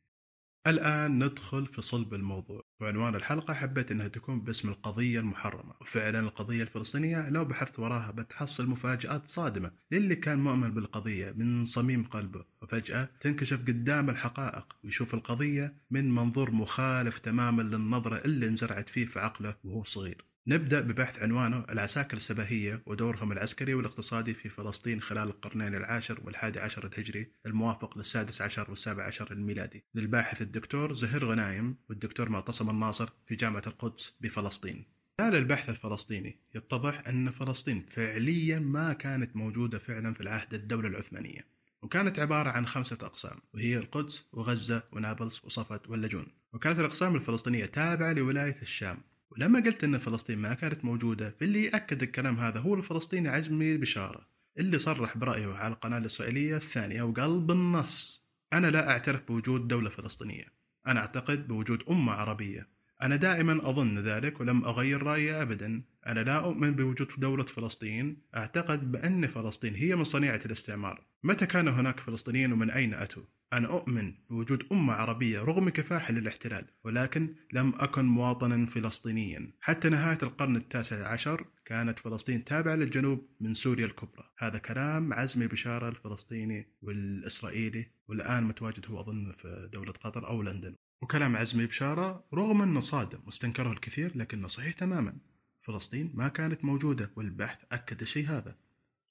الآن 0.67 1.23
ندخل 1.23 1.65
في 1.65 1.81
صلب 1.81 2.13
الموضوع. 2.13 2.63
وعنوان 2.81 3.15
الحلقة 3.15 3.53
حبيت 3.53 3.91
أنها 3.91 4.07
تكون 4.07 4.41
باسم 4.41 4.69
القضية 4.69 5.19
المحرمة. 5.19 5.73
وفعلا 5.81 6.19
القضية 6.19 6.63
الفلسطينية 6.63 7.29
لو 7.29 7.45
بحثت 7.45 7.79
وراها 7.79 8.11
بتحصل 8.11 8.67
مفاجآت 8.67 9.27
صادمة 9.29 9.71
للي 9.91 10.15
كان 10.15 10.39
مؤمن 10.39 10.73
بالقضية 10.73 11.31
من 11.31 11.65
صميم 11.65 12.03
قلبه. 12.03 12.45
وفجأة 12.61 13.09
تنكشف 13.19 13.61
قدام 13.61 14.09
الحقائق 14.09 14.77
ويشوف 14.83 15.13
القضية 15.13 15.75
من 15.91 16.15
منظور 16.15 16.51
مخالف 16.51 17.19
تماما 17.19 17.61
للنظرة 17.61 18.17
اللي 18.25 18.47
انزرعت 18.47 18.89
فيه 18.89 19.05
في 19.05 19.19
عقله 19.19 19.55
وهو 19.63 19.83
صغير. 19.83 20.32
نبدأ 20.47 20.81
ببحث 20.81 21.19
عنوانه 21.19 21.65
العساكر 21.69 22.17
السباهية 22.17 22.83
ودورهم 22.85 23.31
العسكري 23.31 23.73
والاقتصادي 23.73 24.33
في 24.33 24.49
فلسطين 24.49 25.01
خلال 25.01 25.27
القرنين 25.27 25.75
العاشر 25.75 26.19
والحادي 26.23 26.59
عشر 26.59 26.85
الهجري 26.85 27.31
الموافق 27.45 27.97
للسادس 27.97 28.41
عشر 28.41 28.69
والسابع 28.69 29.03
عشر 29.03 29.31
الميلادي. 29.31 29.83
للباحث 29.95 30.41
الدكتور 30.41 30.93
زهير 30.93 31.25
غنايم 31.25 31.75
والدكتور 31.89 32.29
معتصم 32.29 32.69
الناصر 32.69 33.09
في 33.27 33.35
جامعة 33.35 33.63
القدس 33.67 34.17
بفلسطين. 34.21 34.85
خلال 35.17 35.35
البحث 35.35 35.69
الفلسطيني 35.69 36.39
يتضح 36.55 37.07
أن 37.07 37.31
فلسطين 37.31 37.85
فعليا 37.91 38.59
ما 38.59 38.93
كانت 38.93 39.35
موجودة 39.35 39.79
فعلا 39.79 40.13
في 40.13 40.21
العهد 40.21 40.53
الدولة 40.53 40.87
العثمانية 40.87 41.47
وكانت 41.81 42.19
عبارة 42.19 42.49
عن 42.49 42.65
خمسة 42.65 42.97
أقسام 43.01 43.37
وهي 43.53 43.77
القدس 43.77 44.27
وغزة 44.31 44.83
ونابلس 44.91 45.45
وصفت 45.45 45.89
واللجون. 45.89 46.25
وكانت 46.53 46.79
الأقسام 46.79 47.15
الفلسطينية 47.15 47.65
تابعة 47.65 48.13
لولاية 48.13 48.61
الشام 48.61 48.97
ولما 49.33 49.59
قلت 49.59 49.83
إن 49.83 49.97
فلسطين 49.97 50.37
ما 50.37 50.53
كانت 50.53 50.85
موجودة 50.85 51.35
فاللي 51.39 51.65
يأكد 51.65 52.03
الكلام 52.03 52.39
هذا 52.39 52.59
هو 52.59 52.75
الفلسطيني 52.75 53.29
عزمي 53.29 53.77
بشارة 53.77 54.27
اللي 54.57 54.79
صرح 54.79 55.17
برأيه 55.17 55.53
على 55.53 55.73
القناة 55.73 55.97
الإسرائيلية 55.97 56.55
الثانية 56.55 57.03
وقال 57.03 57.39
بالنص 57.39 58.23
أنا 58.53 58.67
لا 58.67 58.89
أعترف 58.89 59.27
بوجود 59.27 59.67
دولة 59.67 59.89
فلسطينية. 59.89 60.45
أنا 60.87 60.99
أعتقد 60.99 61.47
بوجود 61.47 61.83
أمة 61.89 62.11
عربية. 62.11 62.67
أنا 63.03 63.15
دائما 63.15 63.69
أظن 63.69 63.99
ذلك 63.99 64.39
ولم 64.39 64.65
أغير 64.65 65.03
رأيي 65.03 65.41
ابدا. 65.41 65.83
أنا 66.07 66.19
لا 66.19 66.45
أؤمن 66.45 66.71
بوجود 66.71 67.07
دولة 67.17 67.43
فلسطين. 67.43 68.17
أعتقد 68.35 68.91
بأن 68.91 69.27
فلسطين 69.27 69.75
هي 69.75 69.95
من 69.95 70.03
صنيعه 70.03 70.41
الاستعمار. 70.45 71.05
متى 71.23 71.45
كان 71.45 71.67
هناك 71.67 71.99
فلسطينيين 71.99 72.53
ومن 72.53 72.69
أين 72.69 72.93
أتوا؟ 72.93 73.23
أنا 73.53 73.67
أؤمن 73.67 74.13
بوجود 74.29 74.63
أمة 74.71 74.93
عربية 74.93 75.41
رغم 75.41 75.69
كفاحها 75.69 76.11
للاحتلال 76.11 76.65
ولكن 76.83 77.35
لم 77.53 77.73
أكن 77.75 78.05
مواطنا 78.05 78.65
فلسطينيا. 78.65 79.51
حتى 79.59 79.89
نهاية 79.89 80.17
القرن 80.23 80.55
التاسع 80.55 81.07
عشر 81.07 81.45
كانت 81.65 81.99
فلسطين 81.99 82.43
تابعة 82.43 82.75
للجنوب 82.75 83.27
من 83.41 83.53
سوريا 83.53 83.85
الكبرى. 83.85 84.29
هذا 84.37 84.57
كلام 84.57 85.13
عزمي 85.13 85.47
بشارة 85.47 85.89
الفلسطيني 85.89 86.67
والإسرائيلي 86.81 87.85
والآن 88.07 88.43
متواجد 88.43 88.85
هو 88.87 88.99
أظن 89.01 89.31
في 89.31 89.69
دولة 89.73 89.91
قطر 89.91 90.27
أو 90.27 90.41
لندن. 90.41 90.75
وكلام 91.03 91.35
عزمي 91.35 91.65
بشارة 91.65 92.23
رغم 92.33 92.61
أنه 92.61 92.79
صادم 92.79 93.19
واستنكره 93.25 93.71
الكثير 93.71 94.17
لكنه 94.17 94.47
صحيح 94.47 94.73
تماما. 94.73 95.17
فلسطين 95.61 96.11
ما 96.13 96.27
كانت 96.27 96.65
موجودة 96.65 97.11
والبحث 97.15 97.57
أكد 97.71 98.01
الشيء 98.01 98.29
هذا. 98.29 98.55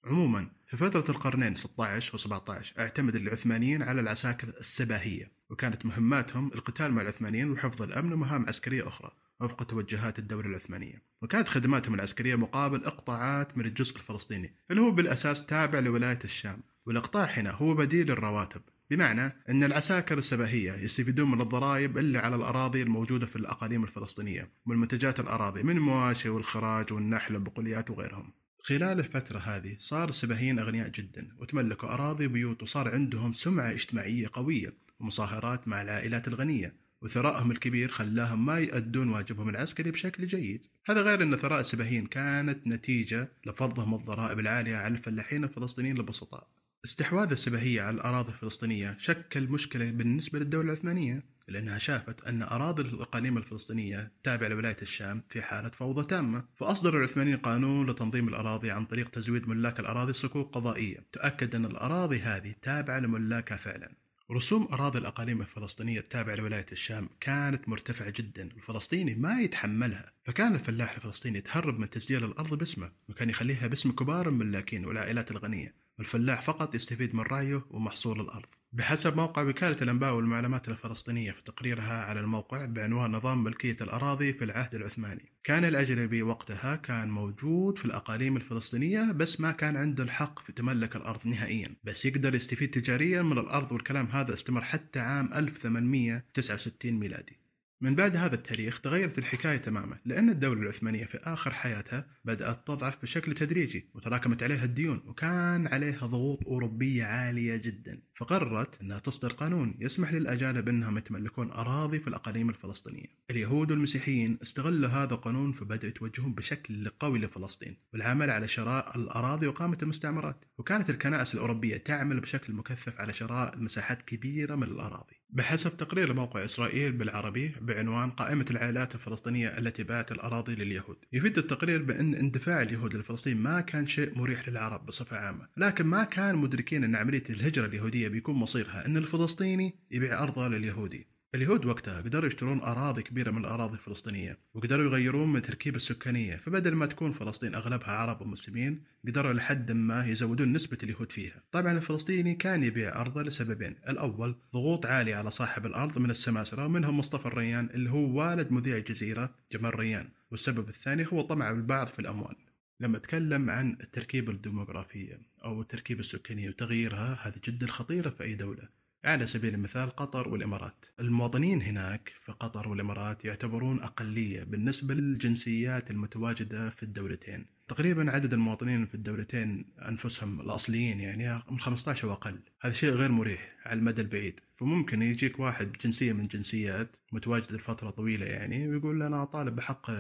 عموما 0.05 0.51
في 0.67 0.77
فترة 0.77 1.05
القرنين 1.09 1.55
16 1.55 2.19
و17 2.19 2.79
اعتمد 2.79 3.17
العثمانيين 3.17 3.83
على 3.83 4.01
العساكر 4.01 4.49
السباهية 4.49 5.33
وكانت 5.51 5.87
مهماتهم 5.87 6.51
القتال 6.55 6.93
مع 6.93 7.03
العثمانيين 7.03 7.51
وحفظ 7.51 7.83
الأمن 7.83 8.13
ومهام 8.13 8.47
عسكرية 8.49 8.89
أخرى 8.89 9.11
وفق 9.41 9.63
توجهات 9.63 10.19
الدولة 10.19 10.49
العثمانية. 10.49 11.03
وكانت 11.23 11.49
خدماتهم 11.49 11.95
العسكرية 11.95 12.37
مقابل 12.37 12.85
إقطاعات 12.85 13.59
من 13.59 13.65
الجزء 13.65 13.97
الفلسطيني 13.97 14.55
اللي 14.71 14.83
هو 14.83 14.91
بالأساس 14.91 15.47
تابع 15.47 15.79
لولاية 15.79 16.19
الشام. 16.25 16.63
والإقطاع 16.87 17.25
هنا 17.25 17.51
هو 17.51 17.75
بديل 17.75 18.11
الرواتب 18.11 18.63
بمعنى 18.93 19.33
أن 19.49 19.65
العساكر 19.65 20.19
السباهية 20.19 20.73
يستفيدون 20.73 21.31
من 21.31 21.41
الضرائب 21.41 21.99
اللي 21.99 22.19
على 22.19 22.37
الأراضي 22.37 22.83
الموجودة 22.83 23.27
في 23.27 23.37
الأقاليم 23.37 23.85
الفلسطينية 23.85 24.49
من 24.67 24.77
منتجات 24.77 25.21
الأراضي 25.21 25.63
من 25.63 25.77
المواشي 25.77 26.29
والخراج 26.29 26.93
والنحل 26.93 27.35
والبقوليات 27.35 27.91
وغيرهم. 27.91 28.33
خلال 28.63 28.99
الفترة 28.99 29.39
هذه 29.39 29.77
صار 29.79 30.09
السباهيين 30.09 30.59
أغنياء 30.59 30.89
جدا 30.89 31.29
وتملكوا 31.39 31.89
أراضي 31.89 32.27
وبيوت 32.27 32.63
وصار 32.63 32.89
عندهم 32.89 33.33
سمعة 33.33 33.71
اجتماعية 33.71 34.29
قوية 34.33 34.75
ومصاهرات 35.01 35.69
مع 35.69 35.83
العائلات 35.83 36.29
الغنية 36.29 36.75
وثرائهم 37.03 37.51
الكبير 37.51 37.89
خلاهم 37.89 38.47
ما 38.47 38.59
يؤدون 38.59 39.09
واجبهم 39.09 39.49
العسكري 39.49 39.91
بشكل 39.91 40.27
جيد. 40.27 40.65
هذا 40.87 41.01
غير 41.01 41.23
أن 41.23 41.37
ثراء 41.37 41.61
السباهيين 41.61 42.07
كانت 42.07 42.67
نتيجة 42.67 43.29
لفرضهم 43.47 43.95
الضرائب 43.95 44.39
العالية 44.39 44.77
على 44.77 44.95
الفلاحين 44.95 45.45
الفلسطينيين 45.45 45.97
البسطاء 45.97 46.49
استحواذ 46.85 47.31
السباهية 47.31 47.83
على 47.83 47.95
الأراضي 47.95 48.29
الفلسطينية 48.29 48.97
شكل 48.99 49.49
مشكلة 49.49 49.91
بالنسبة 49.91 50.39
للدولة 50.39 50.73
العثمانية 50.73 51.23
لأنها 51.49 51.79
شافت 51.79 52.25
أن 52.25 52.43
أراضي 52.43 52.83
الإقاليم 52.83 53.39
الفلسطينية 53.39 54.01
التابعة 54.01 54.49
لولاية 54.49 54.77
الشام 54.83 55.23
في 55.29 55.43
حالة 55.43 55.69
فوضى 55.69 56.07
تامة. 56.07 56.45
فأصدر 56.57 56.99
العثمانيين 56.99 57.37
قانون 57.37 57.91
لتنظيم 57.91 58.29
الأراضي 58.29 58.71
عن 58.71 58.85
طريق 58.85 59.11
تزويد 59.11 59.49
ملاك 59.49 59.81
الأراضي 59.81 60.13
صكوك 60.13 60.55
قضائية 60.55 61.07
تؤكد 61.13 61.55
أن 61.55 61.65
الأراضي 61.65 62.19
هذه 62.21 62.55
تابعة 62.63 62.99
لملاكها 62.99 63.57
فعلا. 63.57 63.93
رسوم 64.31 64.69
أراضي 64.73 64.99
الأقاليم 64.99 65.41
الفلسطينية 65.41 66.01
التابعة 66.01 66.35
لولاية 66.35 66.67
الشام 66.73 67.09
كانت 67.21 67.69
مرتفعة 67.69 68.13
جدا 68.17 68.49
والفلسطيني 68.55 69.15
ما 69.15 69.41
يتحملها. 69.41 70.13
فكان 70.25 70.55
الفلاح 70.55 70.95
الفلسطيني 70.95 71.39
يتهرب 71.39 71.79
من 71.79 71.91
تسجيل 71.91 72.25
الأرض 72.25 72.55
باسمه 72.55 72.93
وكان 73.09 73.31
يخليها 73.31 73.67
باسم 73.67 73.93
كبار 73.93 74.29
الملاكين 74.29 74.85
والعائلات 74.85 75.31
الغنية. 75.31 75.82
والفلاح 75.99 76.41
فقط 76.41 76.75
يستفيد 76.75 77.15
من 77.15 77.21
رعيه 77.23 77.65
ومحصول 77.71 78.21
الأرض. 78.21 78.49
بحسب 78.73 79.17
موقع 79.17 79.43
وكالة 79.43 79.77
الأنباء 79.83 80.15
والمعلومات 80.15 80.69
الفلسطينية 80.69 81.33
في 81.33 81.43
تقريرها 81.43 82.05
على 82.05 82.21
الموقع 82.21 82.65
بعنوان 82.65 83.13
نظام 83.13 83.45
ملكية 83.45 83.77
الأراضي 83.81 84.33
في 84.33 84.45
العهد 84.45 84.75
العثماني. 84.75 85.33
كان 85.45 85.65
الأجنبي 85.65 86.23
وقتها 86.23 86.77
كان 86.77 87.11
موجود 87.11 87.79
في 87.79 87.85
الأقاليم 87.85 88.37
الفلسطينية 88.37 89.13
بس 89.13 89.41
ما 89.41 89.53
كان 89.53 89.77
عنده 89.77 90.05
الحق 90.05 90.39
في 90.39 90.53
تملك 90.53 90.97
الأرض 90.97 91.27
نهائيا. 91.27 91.77
بس 91.85 92.05
يقدر 92.07 92.35
يستفيد 92.35 92.71
تجاريا 92.71 93.23
من 93.23 93.39
الأرض 93.39 93.73
والكلام 93.73 94.07
هذا 94.07 94.35
استمر 94.35 94.65
حتى 94.65 95.01
عام 95.01 95.33
1869 95.35 96.93
ميلادي. 96.93 97.42
من 97.83 97.95
بعد 97.95 98.17
هذا 98.17 98.35
التاريخ 98.35 98.81
تغيرت 98.81 99.19
الحكاية 99.19 99.57
تماما 99.57 99.99
لأن 100.05 100.31
الدولة 100.31 100.63
العثمانية 100.63 101.05
في 101.05 101.19
آخر 101.19 101.53
حياتها 101.53 102.07
بدأت 102.25 102.67
تضعف 102.67 103.03
بشكل 103.03 103.33
تدريجي 103.33 103.91
وتراكمت 103.95 104.43
عليها 104.43 104.65
الديون 104.65 105.03
وكان 105.07 105.67
عليها 105.67 106.07
ضغوط 106.07 106.47
أوروبية 106.47 107.05
عالية 107.05 107.57
جدا. 107.57 108.03
فقررت 108.15 108.81
أنها 108.81 108.99
تصدر 108.99 109.33
قانون 109.33 109.75
يسمح 109.79 110.13
للأجانب 110.13 110.69
أنهم 110.69 110.99
يتملكون 110.99 111.51
أراضي 111.51 111.99
في 111.99 112.09
الأقاليم 112.09 112.51
الفلسطينية. 112.51 113.07
اليهود 113.31 113.71
والمسيحيين 113.71 114.39
استغلوا 114.43 114.91
هذا 114.91 115.15
القانون 115.15 115.53
فبدأوا 115.53 115.91
يتوجهون 115.91 116.35
بشكل 116.35 116.89
قوي 116.89 117.19
لفلسطين 117.19 117.77
والعمل 117.93 118.31
على 118.31 118.49
شراء 118.49 118.97
الأراضي 118.97 119.47
وقامة 119.47 119.79
المستعمرات. 119.83 120.45
وكانت 120.59 120.91
الكنائس 120.91 121.35
الأوروبية 121.35 121.77
تعمل 121.77 122.21
بشكل 122.21 122.53
مكثف 122.53 123.01
على 123.01 123.13
شراء 123.13 123.59
مساحات 123.59 124.03
كبيرة 124.03 124.55
من 124.55 124.63
الأراضي. 124.63 125.22
بحسب 125.33 125.77
تقرير 125.77 126.13
موقع 126.13 126.45
إسرائيل 126.45 126.93
بالعربي 126.93 127.53
بعنوان 127.61 128.11
قائمة 128.11 128.47
العائلات 128.51 128.95
الفلسطينية 128.95 129.49
التي 129.59 129.83
باعت 129.83 130.13
الأراضي 130.13 130.55
لليهود. 130.55 130.97
يفيد 131.13 131.39
التقرير 131.39 131.83
بأن 131.83 132.15
اندفاع 132.15 132.63
اليهود 132.63 132.97
لفلسطين 132.97 133.37
ما 133.37 133.61
كان 133.61 133.87
شيء 133.87 134.19
مريح 134.19 134.49
للعرب 134.49 134.87
بصفة 134.87 135.17
عامة 135.17 135.49
لكن 135.57 135.87
ما 135.87 136.05
كان 136.05 136.37
مدركين 136.37 136.85
أن 136.85 136.97
عملية 136.97 137.25
الهجرة 137.31 137.67
اليهودية 137.67 138.09
بيكون 138.09 138.35
مصيرها 138.35 138.87
أن 138.87 138.97
الفلسطيني 138.97 139.75
يبيع 139.91 140.23
أرضه 140.23 140.49
لليهودي. 140.49 141.12
اليهود 141.35 141.65
وقتها 141.65 142.01
قدروا 142.01 142.27
يشترون 142.27 142.61
أراضي 142.61 143.03
كبيرة 143.03 143.31
من 143.31 143.39
الأراضي 143.39 143.75
الفلسطينية 143.75 144.39
وقدروا 144.55 144.85
يغيرون 144.85 145.29
من 145.29 145.37
التركيبة 145.37 145.77
السكانية. 145.77 146.37
فبدل 146.37 146.75
ما 146.75 146.87
تكون 146.87 147.13
فلسطين 147.13 147.55
أغلبها 147.55 147.91
عرب 147.91 148.23
ومسلمين 148.23 148.83
قدروا 149.07 149.33
لحد 149.33 149.73
ما 149.73 150.07
يزودون 150.07 150.53
نسبة 150.53 150.79
اليهود 150.83 151.13
فيها. 151.13 151.43
طبعا 151.53 151.73
الفلسطيني 151.73 152.35
كان 152.35 152.63
يبيع 152.63 153.01
أرضه 153.01 153.23
لسببين. 153.23 153.77
الأول 153.89 154.35
ضغوط 154.53 154.87
عالية 154.87 155.15
على 155.15 155.31
صاحب 155.31 155.67
الأرض 155.67 155.99
من 155.99 156.11
السماسرة 156.11 156.67
ومنهم 156.67 156.99
مصطفى 156.99 157.27
الريان 157.27 157.69
اللي 157.75 157.91
هو 157.91 158.19
والد 158.19 158.51
مذيع 158.51 158.77
الجزيرة 158.77 159.35
جمال 159.53 159.79
ريان. 159.79 160.09
والسبب 160.31 160.69
الثاني 160.69 161.07
هو 161.13 161.23
طمع 161.23 161.51
البعض 161.51 161.87
في 161.87 161.99
الأموال. 161.99 162.37
لما 162.81 162.97
أتكلم 162.97 163.51
عن 163.51 163.77
التركيبة 163.81 164.33
الديموغرافية 164.33 165.21
أو 165.45 165.61
التركيبة 165.61 166.01
السكانية 166.01 166.49
وتغييرها 166.49 167.19
هذه 167.23 167.41
جدا 167.45 167.67
خطيرة 167.67 168.11
في 168.11 168.23
أي 168.23 168.35
دولة. 168.35 168.82
على 169.05 169.27
سبيل 169.27 169.55
المثال 169.55 169.91
قطر 169.91 170.29
والإمارات. 170.29 170.87
المواطنين 171.01 171.63
هناك 171.63 172.13
في 172.25 172.33
قطر 172.33 172.69
والإمارات 172.69 173.25
يعتبرون 173.25 173.81
أقلية 173.81 174.45
بالنسبة 174.45 174.95
للجنسيات 174.95 175.91
المتواجدة 175.91 176.71
في 176.71 176.83
الدولتين. 176.83 177.47
تقريبا 177.69 178.11
عدد 178.11 178.33
المواطنين 178.33 178.87
في 178.87 178.95
الدولتين 178.95 179.65
أنفسهم 179.89 180.41
الأصليين 180.41 181.01
يعني 181.01 181.43
من 181.51 181.61
15 181.61 182.09
وأقل. 182.09 182.39
هذا 182.61 182.73
شيء 182.73 182.91
غير 182.91 183.13
مريح 183.13 183.57
على 183.65 183.79
المدى 183.79 184.01
البعيد. 184.01 184.41
فممكن 184.57 185.03
يجيك 185.03 185.41
واحد 185.41 185.73
بجنسية 185.73 186.13
من 186.13 186.27
جنسيات 186.27 186.97
متواجدة 187.13 187.57
لفترة 187.57 187.91
طويلة 187.91 188.27
يعني 188.27 188.69
ويقول 188.69 189.03
أنا 189.03 189.23
أطالب 189.23 189.57
بحق 189.57 189.91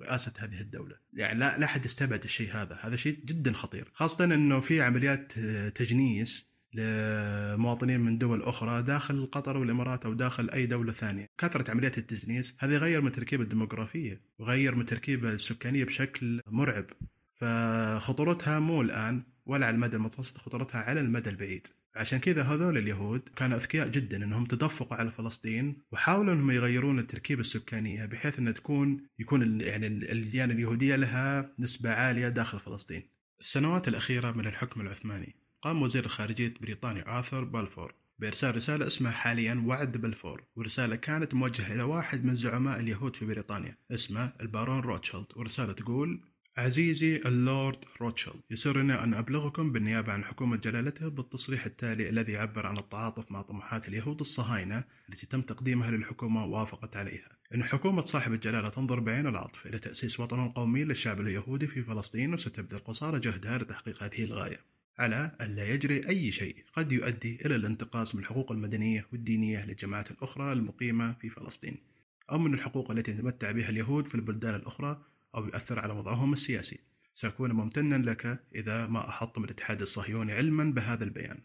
رئاسة 0.00 0.32
هذه 0.38 0.60
الدولة. 0.60 0.96
يعني 1.12 1.38
لا 1.38 1.58
لا 1.58 1.64
أحد 1.64 1.84
يستبعد 1.84 2.24
الشيء 2.24 2.52
هذا. 2.52 2.78
هذا 2.80 2.96
شيء 2.96 3.18
جدا 3.24 3.52
خطير. 3.52 3.90
خاصة 3.94 4.24
أنه 4.24 4.60
في 4.60 4.82
عمليات 4.82 5.32
تجنيس 5.74 6.51
لمواطنين 6.74 8.00
من 8.00 8.18
دول 8.18 8.42
أخرى 8.42 8.82
داخل 8.82 9.28
قطر 9.32 9.56
والإمارات 9.56 10.04
أو 10.06 10.12
داخل 10.12 10.50
أي 10.50 10.66
دولة 10.66 10.92
ثانية. 10.92 11.26
كثرة 11.38 11.70
عمليات 11.70 11.98
التجنيس 11.98 12.56
هذا 12.58 12.74
يغير 12.74 13.00
من 13.00 13.06
التركيبة 13.06 13.42
الديموغرافية 13.42 14.20
وغير 14.38 14.74
من 14.74 14.80
التركيبة 14.80 15.32
السكانية 15.32 15.84
بشكل 15.84 16.40
مرعب. 16.46 16.84
فخطورتها 17.34 18.58
مو 18.60 18.82
الآن 18.82 19.22
ولا 19.46 19.66
على 19.66 19.74
المدى 19.74 19.96
المتوسط 19.96 20.38
خطورتها 20.38 20.80
على 20.80 21.00
المدى 21.00 21.30
البعيد. 21.30 21.66
عشان 21.96 22.18
كذا 22.18 22.42
هذول 22.42 22.78
اليهود 22.78 23.20
كانوا 23.36 23.56
أذكياء 23.56 23.88
جدا 23.88 24.24
إنهم 24.24 24.44
تدفقوا 24.44 24.96
على 24.96 25.10
فلسطين 25.10 25.76
وحاولوا 25.92 26.34
إنهم 26.34 26.50
يغيرون 26.50 26.98
التركيبة 26.98 27.40
السكانية 27.40 28.06
بحيث 28.06 28.38
إنها 28.38 28.52
تكون 28.52 29.06
يكون 29.18 29.60
يعني 29.60 29.86
ال- 29.86 30.10
الديانة 30.10 30.54
اليهودية 30.54 30.96
لها 30.96 31.52
نسبة 31.58 31.90
عالية 31.90 32.28
داخل 32.28 32.58
فلسطين. 32.58 33.02
السنوات 33.40 33.88
الأخيرة 33.88 34.30
من 34.30 34.46
الحكم 34.46 34.80
العثماني. 34.80 35.34
قام 35.62 35.82
وزير 35.82 36.08
خارجية 36.08 36.54
بريطانيا 36.60 37.18
آرثر 37.18 37.44
بالفور. 37.44 37.94
بإرسال 38.18 38.56
رسالة 38.56 38.86
اسمها 38.86 39.12
حاليا 39.12 39.62
وعد 39.66 39.96
بلفور 39.96 40.44
ورسالة 40.56 40.96
كانت 40.96 41.34
موجهة 41.34 41.74
إلى 41.74 41.82
واحد 41.82 42.24
من 42.24 42.34
زعماء 42.34 42.80
اليهود 42.80 43.16
في 43.16 43.24
بريطانيا 43.24 43.76
اسمه 43.90 44.32
البارون 44.40 44.80
روتشيلد. 44.80 45.26
ورسالة 45.36 45.72
تقول 45.72 46.20
عزيزي 46.56 47.16
اللورد 47.16 47.84
روتشيلد 48.00 48.36
يسرني 48.50 48.94
أن 48.94 49.14
أبلغكم 49.14 49.72
بالنيابة 49.72 50.12
عن 50.12 50.24
حكومة 50.24 50.56
جلالته 50.56 51.08
بالتصريح 51.08 51.64
التالي 51.66 52.08
الذي 52.08 52.32
يعبر 52.32 52.66
عن 52.66 52.78
التعاطف 52.78 53.32
مع 53.32 53.42
طموحات 53.42 53.88
اليهود 53.88 54.20
الصهاينة 54.20 54.84
التي 55.08 55.26
تم 55.26 55.42
تقديمها 55.42 55.90
للحكومة 55.90 56.44
ووافقت 56.44 56.96
عليها. 56.96 57.28
أن 57.54 57.64
حكومة 57.64 58.00
صاحب 58.00 58.32
الجلالة 58.32 58.68
تنظر 58.68 59.00
بعين 59.00 59.26
العطف 59.26 59.66
إلى 59.66 59.78
تأسيس 59.78 60.20
وطن 60.20 60.48
قومي 60.48 60.84
للشعب 60.84 61.20
اليهودي 61.20 61.66
في 61.66 61.82
فلسطين 61.82 62.34
وستبذل 62.34 62.78
قصارى 62.78 63.20
جهدها 63.20 63.58
لتحقيق 63.58 64.02
هذه 64.02 64.24
الغاية. 64.24 64.71
على 64.98 65.36
ألا 65.40 65.64
يجري 65.64 66.08
أي 66.08 66.32
شيء. 66.32 66.64
قد 66.72 66.92
يؤدي 66.92 67.46
إلى 67.46 67.56
الانتقاص 67.56 68.14
من 68.14 68.20
الحقوق 68.20 68.52
المدنية 68.52 69.06
والدينية 69.12 69.64
للجماعات 69.64 70.10
الأخرى 70.10 70.52
المقيمة 70.52 71.12
في 71.12 71.30
فلسطين 71.30 71.76
أو 72.30 72.38
من 72.38 72.54
الحقوق 72.54 72.90
التي 72.90 73.10
يتمتع 73.10 73.50
بها 73.50 73.68
اليهود 73.68 74.08
في 74.08 74.14
البلدان 74.14 74.54
الأخرى 74.54 75.04
أو 75.34 75.46
يؤثر 75.46 75.78
على 75.78 75.92
وضعهم 75.92 76.32
السياسي. 76.32 76.78
سأكون 77.14 77.52
ممتنا 77.52 78.10
لك 78.10 78.44
إذا 78.54 78.86
ما 78.86 79.08
أحط 79.08 79.38
من 79.38 79.44
الاتحاد 79.44 79.80
الصهيوني 79.80 80.32
علما 80.32 80.64
بهذا 80.64 81.04
البيان. 81.04 81.38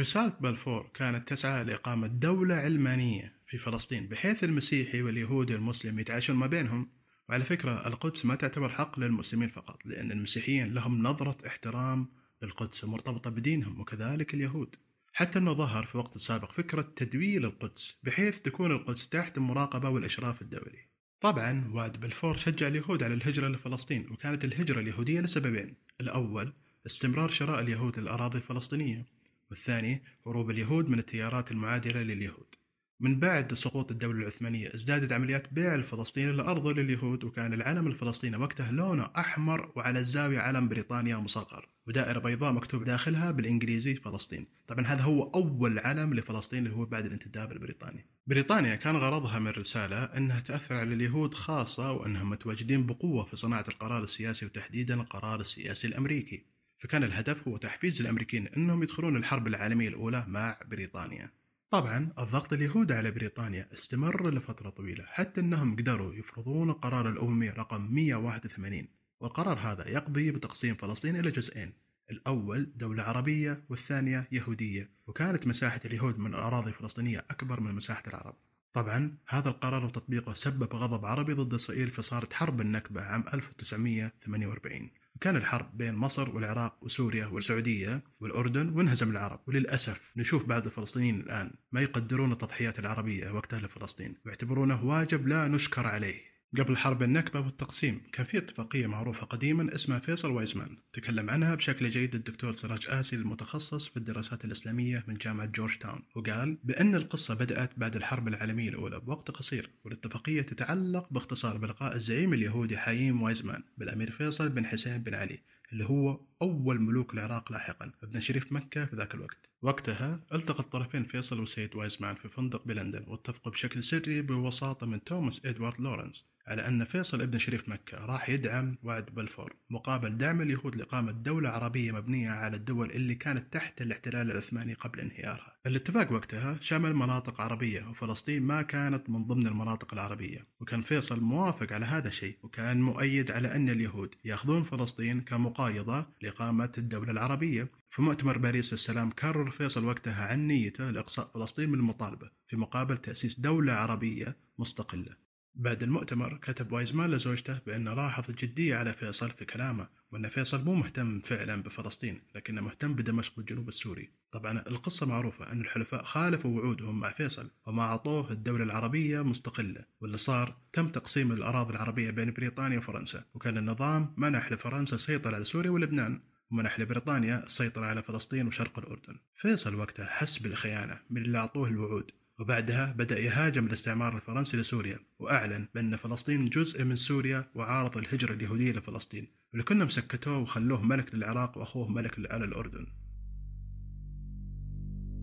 رسالة 0.00 0.32
بلفور 0.40 0.90
كانت 0.94 1.28
تسعى 1.28 1.64
لإقامة 1.64 2.06
دولة 2.06 2.54
علمانية 2.54 3.32
في 3.46 3.58
فلسطين 3.58 4.06
بحيث 4.08 4.44
المسيحي 4.44 5.02
واليهودي 5.02 5.54
والمسلم 5.54 5.98
يتعايشون 5.98 6.36
ما 6.36 6.46
بينهم. 6.46 6.88
وعلى 7.28 7.44
فكرة 7.44 7.86
القدس 7.86 8.26
ما 8.26 8.34
تعتبر 8.34 8.68
حق 8.68 8.98
للمسلمين 8.98 9.48
فقط 9.48 9.86
لأن 9.86 10.12
المسيحيين 10.12 10.74
لهم 10.74 11.02
نظرة 11.02 11.46
احترام 11.46 12.08
للقدس 12.44 12.84
ومرتبطة 12.84 13.30
بدينهم 13.30 13.80
وكذلك 13.80 14.34
اليهود. 14.34 14.76
حتى 15.12 15.38
أنه 15.38 15.52
ظهر 15.52 15.84
في 15.84 15.98
وقت 15.98 16.18
سابق 16.18 16.52
فكرة 16.52 16.92
تدويل 16.96 17.44
القدس 17.44 17.98
بحيث 18.02 18.38
تكون 18.40 18.72
القدس 18.72 19.08
تحت 19.08 19.36
المراقبة 19.36 19.88
والإشراف 19.88 20.42
الدولي. 20.42 20.88
طبعا 21.20 21.70
وعد 21.74 22.00
بلفور 22.00 22.36
شجع 22.36 22.68
اليهود 22.68 23.02
على 23.02 23.14
الهجرة 23.14 23.48
لفلسطين 23.48 24.10
وكانت 24.10 24.44
الهجرة 24.44 24.80
اليهودية 24.80 25.20
لسببين. 25.20 25.74
الأول 26.00 26.52
استمرار 26.86 27.28
شراء 27.28 27.60
اليهود 27.60 27.98
للأراضي 27.98 28.38
الفلسطينية 28.38 29.06
والثاني 29.50 30.02
هروب 30.26 30.50
اليهود 30.50 30.88
من 30.88 30.98
التيارات 30.98 31.50
المعادلة 31.50 32.02
لليهود. 32.02 32.54
من 33.00 33.20
بعد 33.20 33.54
سقوط 33.54 33.90
الدولة 33.90 34.18
العثمانية 34.18 34.74
ازدادت 34.74 35.12
عمليات 35.12 35.52
بيع 35.52 35.74
الفلسطيني 35.74 36.32
لأرضه 36.32 36.72
لليهود 36.72 37.24
وكان 37.24 37.52
العلم 37.52 37.86
الفلسطيني 37.86 38.36
وقتها 38.36 38.72
لونه 38.72 39.10
أحمر 39.16 39.72
وعلى 39.76 39.98
الزاوية 39.98 40.38
علم 40.38 40.68
بريطانيا 40.68 41.16
مصغر 41.16 41.68
ودائرة 41.86 42.18
بيضاء 42.18 42.52
مكتوب 42.52 42.84
داخلها 42.84 43.30
بالإنجليزي 43.30 43.94
فلسطين. 43.94 44.46
طبعا 44.66 44.86
هذا 44.86 45.02
هو 45.02 45.22
أول 45.22 45.78
علم 45.78 46.14
لفلسطين 46.14 46.66
اللي 46.66 46.76
هو 46.76 46.84
بعد 46.84 47.06
الانتداب 47.06 47.52
البريطاني. 47.52 48.06
بريطانيا 48.26 48.74
كان 48.74 48.96
غرضها 48.96 49.38
من 49.38 49.48
الرسالة 49.48 50.04
أنها 50.04 50.40
تأثر 50.40 50.74
على 50.74 50.94
اليهود 50.94 51.34
خاصة 51.34 51.92
وأنهم 51.92 52.30
متواجدين 52.30 52.86
بقوة 52.86 53.24
في 53.24 53.36
صناعة 53.36 53.64
القرار 53.68 54.02
السياسي 54.02 54.46
وتحديدا 54.46 54.94
القرار 54.94 55.40
السياسي 55.40 55.88
الأمريكي. 55.88 56.46
فكان 56.78 57.04
الهدف 57.04 57.48
هو 57.48 57.56
تحفيز 57.56 58.00
الأمريكيين 58.00 58.48
أنهم 58.48 58.82
يدخلون 58.82 59.16
الحرب 59.16 59.46
العالمية 59.46 59.88
الأولى 59.88 60.24
مع 60.28 60.58
بريطانيا. 60.66 61.30
طبعا 61.70 62.12
الضغط 62.18 62.52
اليهودي 62.52 62.94
على 62.94 63.10
بريطانيا 63.10 63.68
استمر 63.72 64.30
لفترة 64.30 64.70
طويلة 64.70 65.04
حتى 65.06 65.40
أنهم 65.40 65.76
قدروا 65.76 66.14
يفرضون 66.14 66.70
القرار 66.70 67.08
الأممي 67.08 67.50
رقم 67.50 67.94
181 67.94 68.88
والقرار 69.20 69.58
هذا 69.58 69.90
يقضي 69.90 70.30
بتقسيم 70.30 70.74
فلسطين 70.74 71.16
إلى 71.16 71.30
جزئين. 71.30 71.72
الأول 72.10 72.72
دولة 72.76 73.02
عربية 73.02 73.64
والثانية 73.68 74.28
يهودية 74.32 74.90
وكانت 75.06 75.46
مساحة 75.46 75.80
اليهود 75.84 76.18
من 76.18 76.34
الأراضي 76.34 76.68
الفلسطينية 76.68 77.24
أكبر 77.30 77.60
من 77.60 77.74
مساحة 77.74 78.02
العرب. 78.06 78.34
طبعا 78.72 79.18
هذا 79.28 79.48
القرار 79.48 79.84
وتطبيقه 79.84 80.34
سبب 80.34 80.76
غضب 80.76 81.04
عربي 81.06 81.32
ضد 81.32 81.54
إسرائيل 81.54 81.90
فصارت 81.90 82.32
حرب 82.32 82.60
النكبة 82.60 83.02
عام 83.02 83.24
1948 83.34 84.90
وكان 85.16 85.36
الحرب 85.36 85.76
بين 85.76 85.94
مصر 85.94 86.30
والعراق 86.30 86.84
وسوريا 86.84 87.26
والسعودية 87.26 88.02
والأردن 88.20 88.68
وانهزم 88.68 89.10
العرب. 89.10 89.40
وللأسف 89.46 90.12
نشوف 90.16 90.44
بعض 90.44 90.66
الفلسطينيين 90.66 91.20
الآن 91.20 91.50
ما 91.72 91.80
يقدرون 91.80 92.32
التضحيات 92.32 92.78
العربية 92.78 93.30
وقتها 93.30 93.60
لفلسطين 93.60 94.16
ويعتبرونه 94.26 94.84
واجب 94.84 95.28
لا 95.28 95.48
نشكر 95.48 95.86
عليه. 95.86 96.33
قبل 96.58 96.76
حرب 96.76 97.02
النكبة 97.02 97.40
والتقسيم 97.40 98.00
كان 98.12 98.26
في 98.26 98.38
اتفاقية 98.38 98.86
معروفة 98.86 99.26
قديما 99.26 99.74
اسمها 99.74 99.98
فيصل 99.98 100.30
وايزمان 100.30 100.76
تكلم 100.92 101.30
عنها 101.30 101.54
بشكل 101.54 101.88
جيد 101.88 102.14
الدكتور 102.14 102.52
سراج 102.52 102.86
آسي 102.88 103.16
المتخصص 103.16 103.88
في 103.88 103.96
الدراسات 103.96 104.44
الإسلامية 104.44 105.04
من 105.08 105.14
جامعة 105.14 105.46
جورج 105.46 105.78
تاون 105.78 106.02
وقال 106.14 106.58
بأن 106.64 106.94
القصة 106.94 107.34
بدأت 107.34 107.70
بعد 107.76 107.96
الحرب 107.96 108.28
العالمية 108.28 108.68
الأولى 108.68 109.00
بوقت 109.00 109.30
قصير 109.30 109.70
والاتفاقية 109.84 110.42
تتعلق 110.42 111.12
باختصار 111.12 111.56
بلقاء 111.56 111.96
الزعيم 111.96 112.32
اليهودي 112.32 112.76
حايم 112.76 113.22
وايزمان 113.22 113.62
بالأمير 113.78 114.10
فيصل 114.10 114.48
بن 114.48 114.66
حسين 114.66 114.98
بن 114.98 115.14
علي 115.14 115.38
اللي 115.74 115.84
هو 115.84 116.20
أول 116.42 116.80
ملوك 116.80 117.14
العراق 117.14 117.52
لاحقا 117.52 117.92
أبن 118.02 118.20
شريف 118.20 118.52
مكة 118.52 118.84
في 118.84 118.96
ذاك 118.96 119.14
الوقت. 119.14 119.50
وقتها 119.62 120.20
التقى 120.32 120.60
الطرفين 120.60 121.04
فيصل 121.04 121.40
وسيد 121.40 121.76
وايزمان 121.76 122.14
في 122.14 122.28
فندق 122.28 122.64
بلندن 122.66 123.04
واتفقوا 123.08 123.52
بشكل 123.52 123.84
سري 123.84 124.22
بوساطة 124.22 124.86
من 124.86 125.04
توماس 125.04 125.40
إدوارد 125.44 125.80
لورنس 125.80 126.24
على 126.46 126.68
أن 126.68 126.84
فيصل 126.84 127.22
ابن 127.22 127.38
شريف 127.38 127.68
مكة 127.68 128.06
راح 128.06 128.28
يدعم 128.28 128.78
وعد 128.82 129.04
بلفور 129.04 129.56
مقابل 129.70 130.16
دعم 130.16 130.42
اليهود 130.42 130.76
لإقامة 130.76 131.12
دولة 131.12 131.48
عربية 131.48 131.92
مبنية 131.92 132.30
على 132.30 132.56
الدول 132.56 132.90
اللي 132.90 133.14
كانت 133.14 133.52
تحت 133.52 133.82
الاحتلال 133.82 134.30
العثماني 134.30 134.74
قبل 134.74 135.00
انهيارها. 135.00 135.53
الاتفاق 135.66 136.12
وقتها 136.12 136.58
شمل 136.60 136.94
مناطق 136.94 137.40
عربية 137.40 137.88
وفلسطين 137.90 138.42
ما 138.42 138.62
كانت 138.62 139.10
من 139.10 139.24
ضمن 139.24 139.46
المناطق 139.46 139.94
العربية. 139.94 140.46
وكان 140.60 140.82
فيصل 140.82 141.20
موافق 141.20 141.72
على 141.72 141.86
هذا 141.86 142.08
الشيء 142.08 142.38
وكان 142.42 142.82
مؤيد 142.82 143.30
على 143.30 143.56
أن 143.56 143.68
اليهود 143.68 144.14
يأخذون 144.24 144.62
فلسطين 144.62 145.20
كمقايضة 145.20 146.06
لإقامة 146.22 146.72
الدولة 146.78 147.10
العربية. 147.10 147.70
في 147.90 148.02
مؤتمر 148.02 148.38
باريس 148.38 148.72
السلام 148.72 149.10
كرر 149.10 149.50
فيصل 149.50 149.84
وقتها 149.84 150.26
عن 150.26 150.46
نيته 150.46 150.90
لإقصاء 150.90 151.30
فلسطين 151.34 151.70
من 151.70 151.78
المطالبة 151.78 152.30
في 152.48 152.56
مقابل 152.56 152.98
تأسيس 152.98 153.40
دولة 153.40 153.72
عربية 153.72 154.36
مستقلة. 154.58 155.23
بعد 155.54 155.82
المؤتمر 155.82 156.36
كتب 156.36 156.72
وايزمان 156.72 157.10
لزوجته 157.10 157.58
بأنه 157.66 157.94
لاحظ 157.94 158.24
الجدية 158.28 158.76
على 158.76 158.92
فيصل 158.92 159.30
في 159.30 159.44
كلامه 159.44 159.88
وأن 160.12 160.28
فيصل 160.28 160.64
مو 160.64 160.74
مهتم 160.74 161.20
فعلا 161.20 161.62
بفلسطين 161.62 162.20
لكنه 162.34 162.60
مهتم 162.60 162.94
بدمشق 162.94 163.32
والجنوب 163.36 163.68
السوري. 163.68 164.10
طبعا 164.32 164.58
القصة 164.58 165.06
معروفة 165.06 165.52
أن 165.52 165.60
الحلفاء 165.60 166.04
خالفوا 166.04 166.50
وعودهم 166.50 167.00
مع 167.00 167.10
فيصل 167.10 167.50
وما 167.66 167.82
أعطوه 167.82 168.32
الدولة 168.32 168.64
العربية 168.64 169.22
مستقلة 169.22 169.84
واللي 170.00 170.18
صار 170.18 170.56
تم 170.72 170.88
تقسيم 170.88 171.32
الأراضي 171.32 171.72
العربية 171.72 172.10
بين 172.10 172.32
بريطانيا 172.32 172.78
وفرنسا 172.78 173.24
وكان 173.34 173.58
النظام 173.58 174.14
منح 174.16 174.52
لفرنسا 174.52 174.96
السيطرة 174.96 175.34
على 175.34 175.44
سوريا 175.44 175.70
ولبنان 175.70 176.20
ومنح 176.50 176.80
لبريطانيا 176.80 177.46
السيطرة 177.46 177.86
على 177.86 178.02
فلسطين 178.02 178.46
وشرق 178.46 178.78
الأردن. 178.78 179.16
فيصل 179.36 179.74
وقتها 179.74 180.06
حس 180.06 180.38
بالخيانة 180.38 180.98
من 181.10 181.22
اللي 181.22 181.38
أعطوه 181.38 181.68
الوعود. 181.68 182.10
وبعدها 182.40 182.92
بدأ 182.92 183.18
يهاجم 183.18 183.66
الاستعمار 183.66 184.16
الفرنسي 184.16 184.56
لسوريا 184.56 184.98
وأعلن 185.18 185.68
بأن 185.74 185.96
فلسطين 185.96 186.48
جزء 186.48 186.84
من 186.84 186.96
سوريا 186.96 187.50
وعارض 187.54 187.96
الهجرة 187.96 188.32
اليهودية 188.32 188.72
لفلسطين 188.72 189.28
واللي 189.52 189.64
كنا 189.64 189.84
مسكتوه 189.84 190.38
وخلوه 190.38 190.82
ملك 190.82 191.14
للعراق 191.14 191.58
وأخوه 191.58 191.88
ملك 191.88 192.32
على 192.32 192.44
الأردن. 192.44 192.86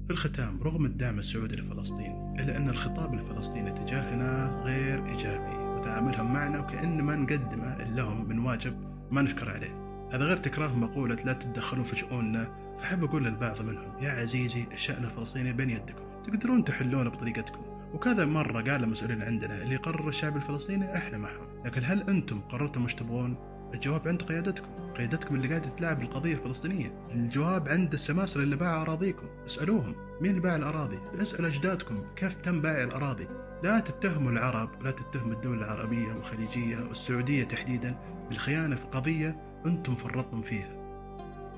في 0.08 0.12
الختام 0.12 0.63
رغم 0.63 0.86
الدعم 0.86 1.19
السعودي 1.19 1.56
لفلسطين 1.56 2.36
إلا 2.39 2.58
أن 2.58 2.69
الخطاب 2.69 3.13
الفلسطيني 3.13 3.71
تجاهنا 3.71 4.62
غير 4.65 5.06
إيجابي 5.06 5.58
وتعاملهم 5.58 6.34
معنا 6.34 6.60
وكأن 6.60 7.02
ما 7.02 7.15
نقدمه 7.15 7.95
لهم 7.95 8.30
من 8.30 8.39
واجب 8.39 8.74
ما 9.12 9.21
نشكر 9.21 9.50
عليه. 9.50 9.82
هذا 10.12 10.26
غير 10.26 10.38
تكرار 10.38 10.76
مقولة 10.76 11.15
لا 11.26 11.34
تتدخلون 11.34 11.84
في 11.84 11.95
شؤوننا 11.95 12.76
فحب 12.78 13.04
أقول 13.04 13.24
للبعض 13.24 13.62
منهم 13.62 14.04
يا 14.04 14.12
عزيزي 14.12 14.63
الشأن 14.71 15.04
الفلسطيني 15.04 15.54
بين 15.54 15.69
يدكم. 15.69 16.11
تقدرون 16.23 16.63
تحلونه 16.63 17.10
بطريقتكم. 17.10 17.62
وكذا 17.93 18.25
مرة 18.25 18.62
قال 18.62 18.84
المسؤولين 18.84 19.23
عندنا 19.23 19.62
اللي 19.62 19.73
يقرر 19.73 20.10
الشعب 20.10 20.36
الفلسطيني 20.36 20.97
إحنا 20.97 21.17
معهم. 21.17 21.63
لكن 21.65 21.81
هل 21.86 22.10
أنتم 22.10 22.41
قررتم 22.41 22.84
وش 22.84 22.93
تبغون؟ 22.93 23.36
الجواب 23.73 24.07
عند 24.07 24.21
قيادتكم. 24.21 24.91
قيادتكم 24.97 25.36
اللي 25.36 25.47
قاعدة 25.47 25.69
تلعب 25.69 26.01
القضية 26.01 26.34
الفلسطينية. 26.34 27.07
الجواب 27.12 27.69
عند 27.69 27.93
السماسرة 27.93 28.43
اللي 28.43 28.55
باعوا 28.55 28.81
أراضيكم. 28.81 29.25
اسألوهم. 29.45 29.95
مين 30.21 30.41
باع 30.41 30.55
الأراضي؟ 30.55 30.99
اسأل 31.21 31.45
أجدادكم 31.45 32.03
كيف 32.15 32.34
تم 32.34 32.62
بيع 32.62 32.84
الأراضي. 32.84 33.27
لا 33.63 33.79
تتهموا 33.79 34.31
العرب 34.31 34.84
لا 34.84 34.91
تتهموا 34.91 35.34
الدول 35.34 35.57
العربية 35.57 36.13
والخليجية 36.13 36.77
والسعودية 36.77 37.43
تحديدا 37.43 37.95
بالخيانة 38.29 38.75
في 38.75 38.86
قضية 38.86 39.36
أنتم 39.65 39.95
فرطتم 39.95 40.41
فيها. 40.41 40.81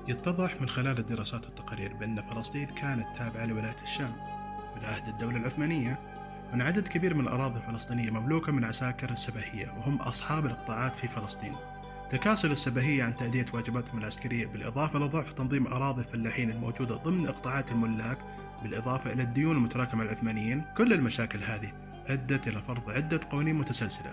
يتضح 0.08 0.60
من 0.60 0.68
خلال 0.68 0.98
الدراسات 0.98 1.46
والتقارير 1.46 1.94
بأن 1.94 2.22
فلسطين 2.22 2.66
كانت 2.66 3.06
تابعة 3.16 3.46
لولاية 3.46 3.76
الشام. 3.82 4.12
عهد 4.84 5.08
الدولة 5.08 5.36
العثمانية. 5.36 5.98
وأن 6.50 6.62
عدد 6.62 6.88
كبير 6.88 7.14
من 7.14 7.20
الأراضي 7.20 7.60
الفلسطينية 7.60 8.10
مملوكة 8.10 8.52
من 8.52 8.64
عساكر 8.64 9.10
السباهية 9.10 9.74
وهم 9.78 9.96
أصحاب 9.96 10.46
الإقطاعات 10.46 10.96
في 10.96 11.08
فلسطين. 11.08 11.52
تكاسل 12.10 12.52
السباهية 12.52 13.04
عن 13.04 13.16
تأدية 13.16 13.46
واجباتهم 13.52 13.98
العسكرية 13.98 14.46
بالإضافة 14.46 14.98
لضعف 14.98 15.32
تنظيم 15.32 15.66
أراضي 15.66 16.00
الفلاحين 16.02 16.50
الموجودة 16.50 16.96
ضمن 16.96 17.26
إقطاعات 17.26 17.72
الملاك 17.72 18.18
بالإضافة 18.62 19.12
إلى 19.12 19.22
الديون 19.22 19.56
المتراكمة 19.56 20.02
العثمانيين. 20.02 20.64
كل 20.76 20.92
المشاكل 20.92 21.42
هذه 21.42 21.72
أدت 22.06 22.48
إلى 22.48 22.62
فرض 22.62 22.90
عدة 22.90 23.20
قوانين 23.30 23.54
متسلسلة. 23.54 24.12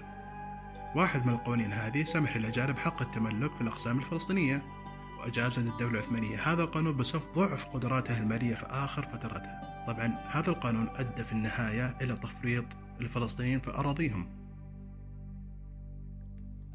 واحد 0.96 1.26
من 1.26 1.34
القوانين 1.34 1.74
هذه 1.74 2.04
سمح 2.04 2.38
للأجانب 2.38 2.78
حق 2.78 3.02
التملك 3.02 3.56
في 3.56 3.62
الأقسام 3.62 4.00
الفلسطينية. 4.00 4.62
وأجازت 5.20 5.58
الدولة 5.58 5.92
العثمانية 5.92 6.52
هذا 6.52 6.64
القانون 6.64 6.98
بسبب 6.98 7.22
ضعف 7.36 7.66
قدراتها 7.66 8.20
المالية 8.20 8.56
في 8.56 8.66
آخر 8.66 9.06
فتراتها. 9.06 9.71
طبعا 9.88 10.08
هذا 10.30 10.50
القانون 10.50 10.90
أدى 10.96 11.24
في 11.24 11.32
النهاية 11.32 11.98
إلى 12.02 12.14
تفريط 12.14 12.66
الفلسطينيين 13.02 13.60
في 13.60 13.70
أراضيهم 13.70 14.42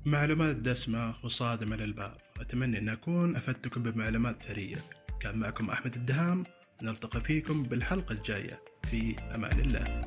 معلومات 0.06 0.56
دسمة 0.56 1.14
وصادمة 1.24 1.76
للبعض. 1.76 2.16
أتمنى 2.40 2.78
أن 2.78 2.88
أكون 2.88 3.36
أفدتكم 3.36 3.82
بمعلومات 3.82 4.42
ثرية. 4.42 4.76
كان 5.20 5.38
معكم 5.38 5.70
أحمد 5.70 5.94
الدهام. 5.94 6.44
نلتقي 6.82 7.20
فيكم 7.20 7.62
بالحلقة 7.62 8.12
الجاية. 8.12 8.60
في 8.82 9.18
أمان 9.18 9.60
الله. 9.60 10.00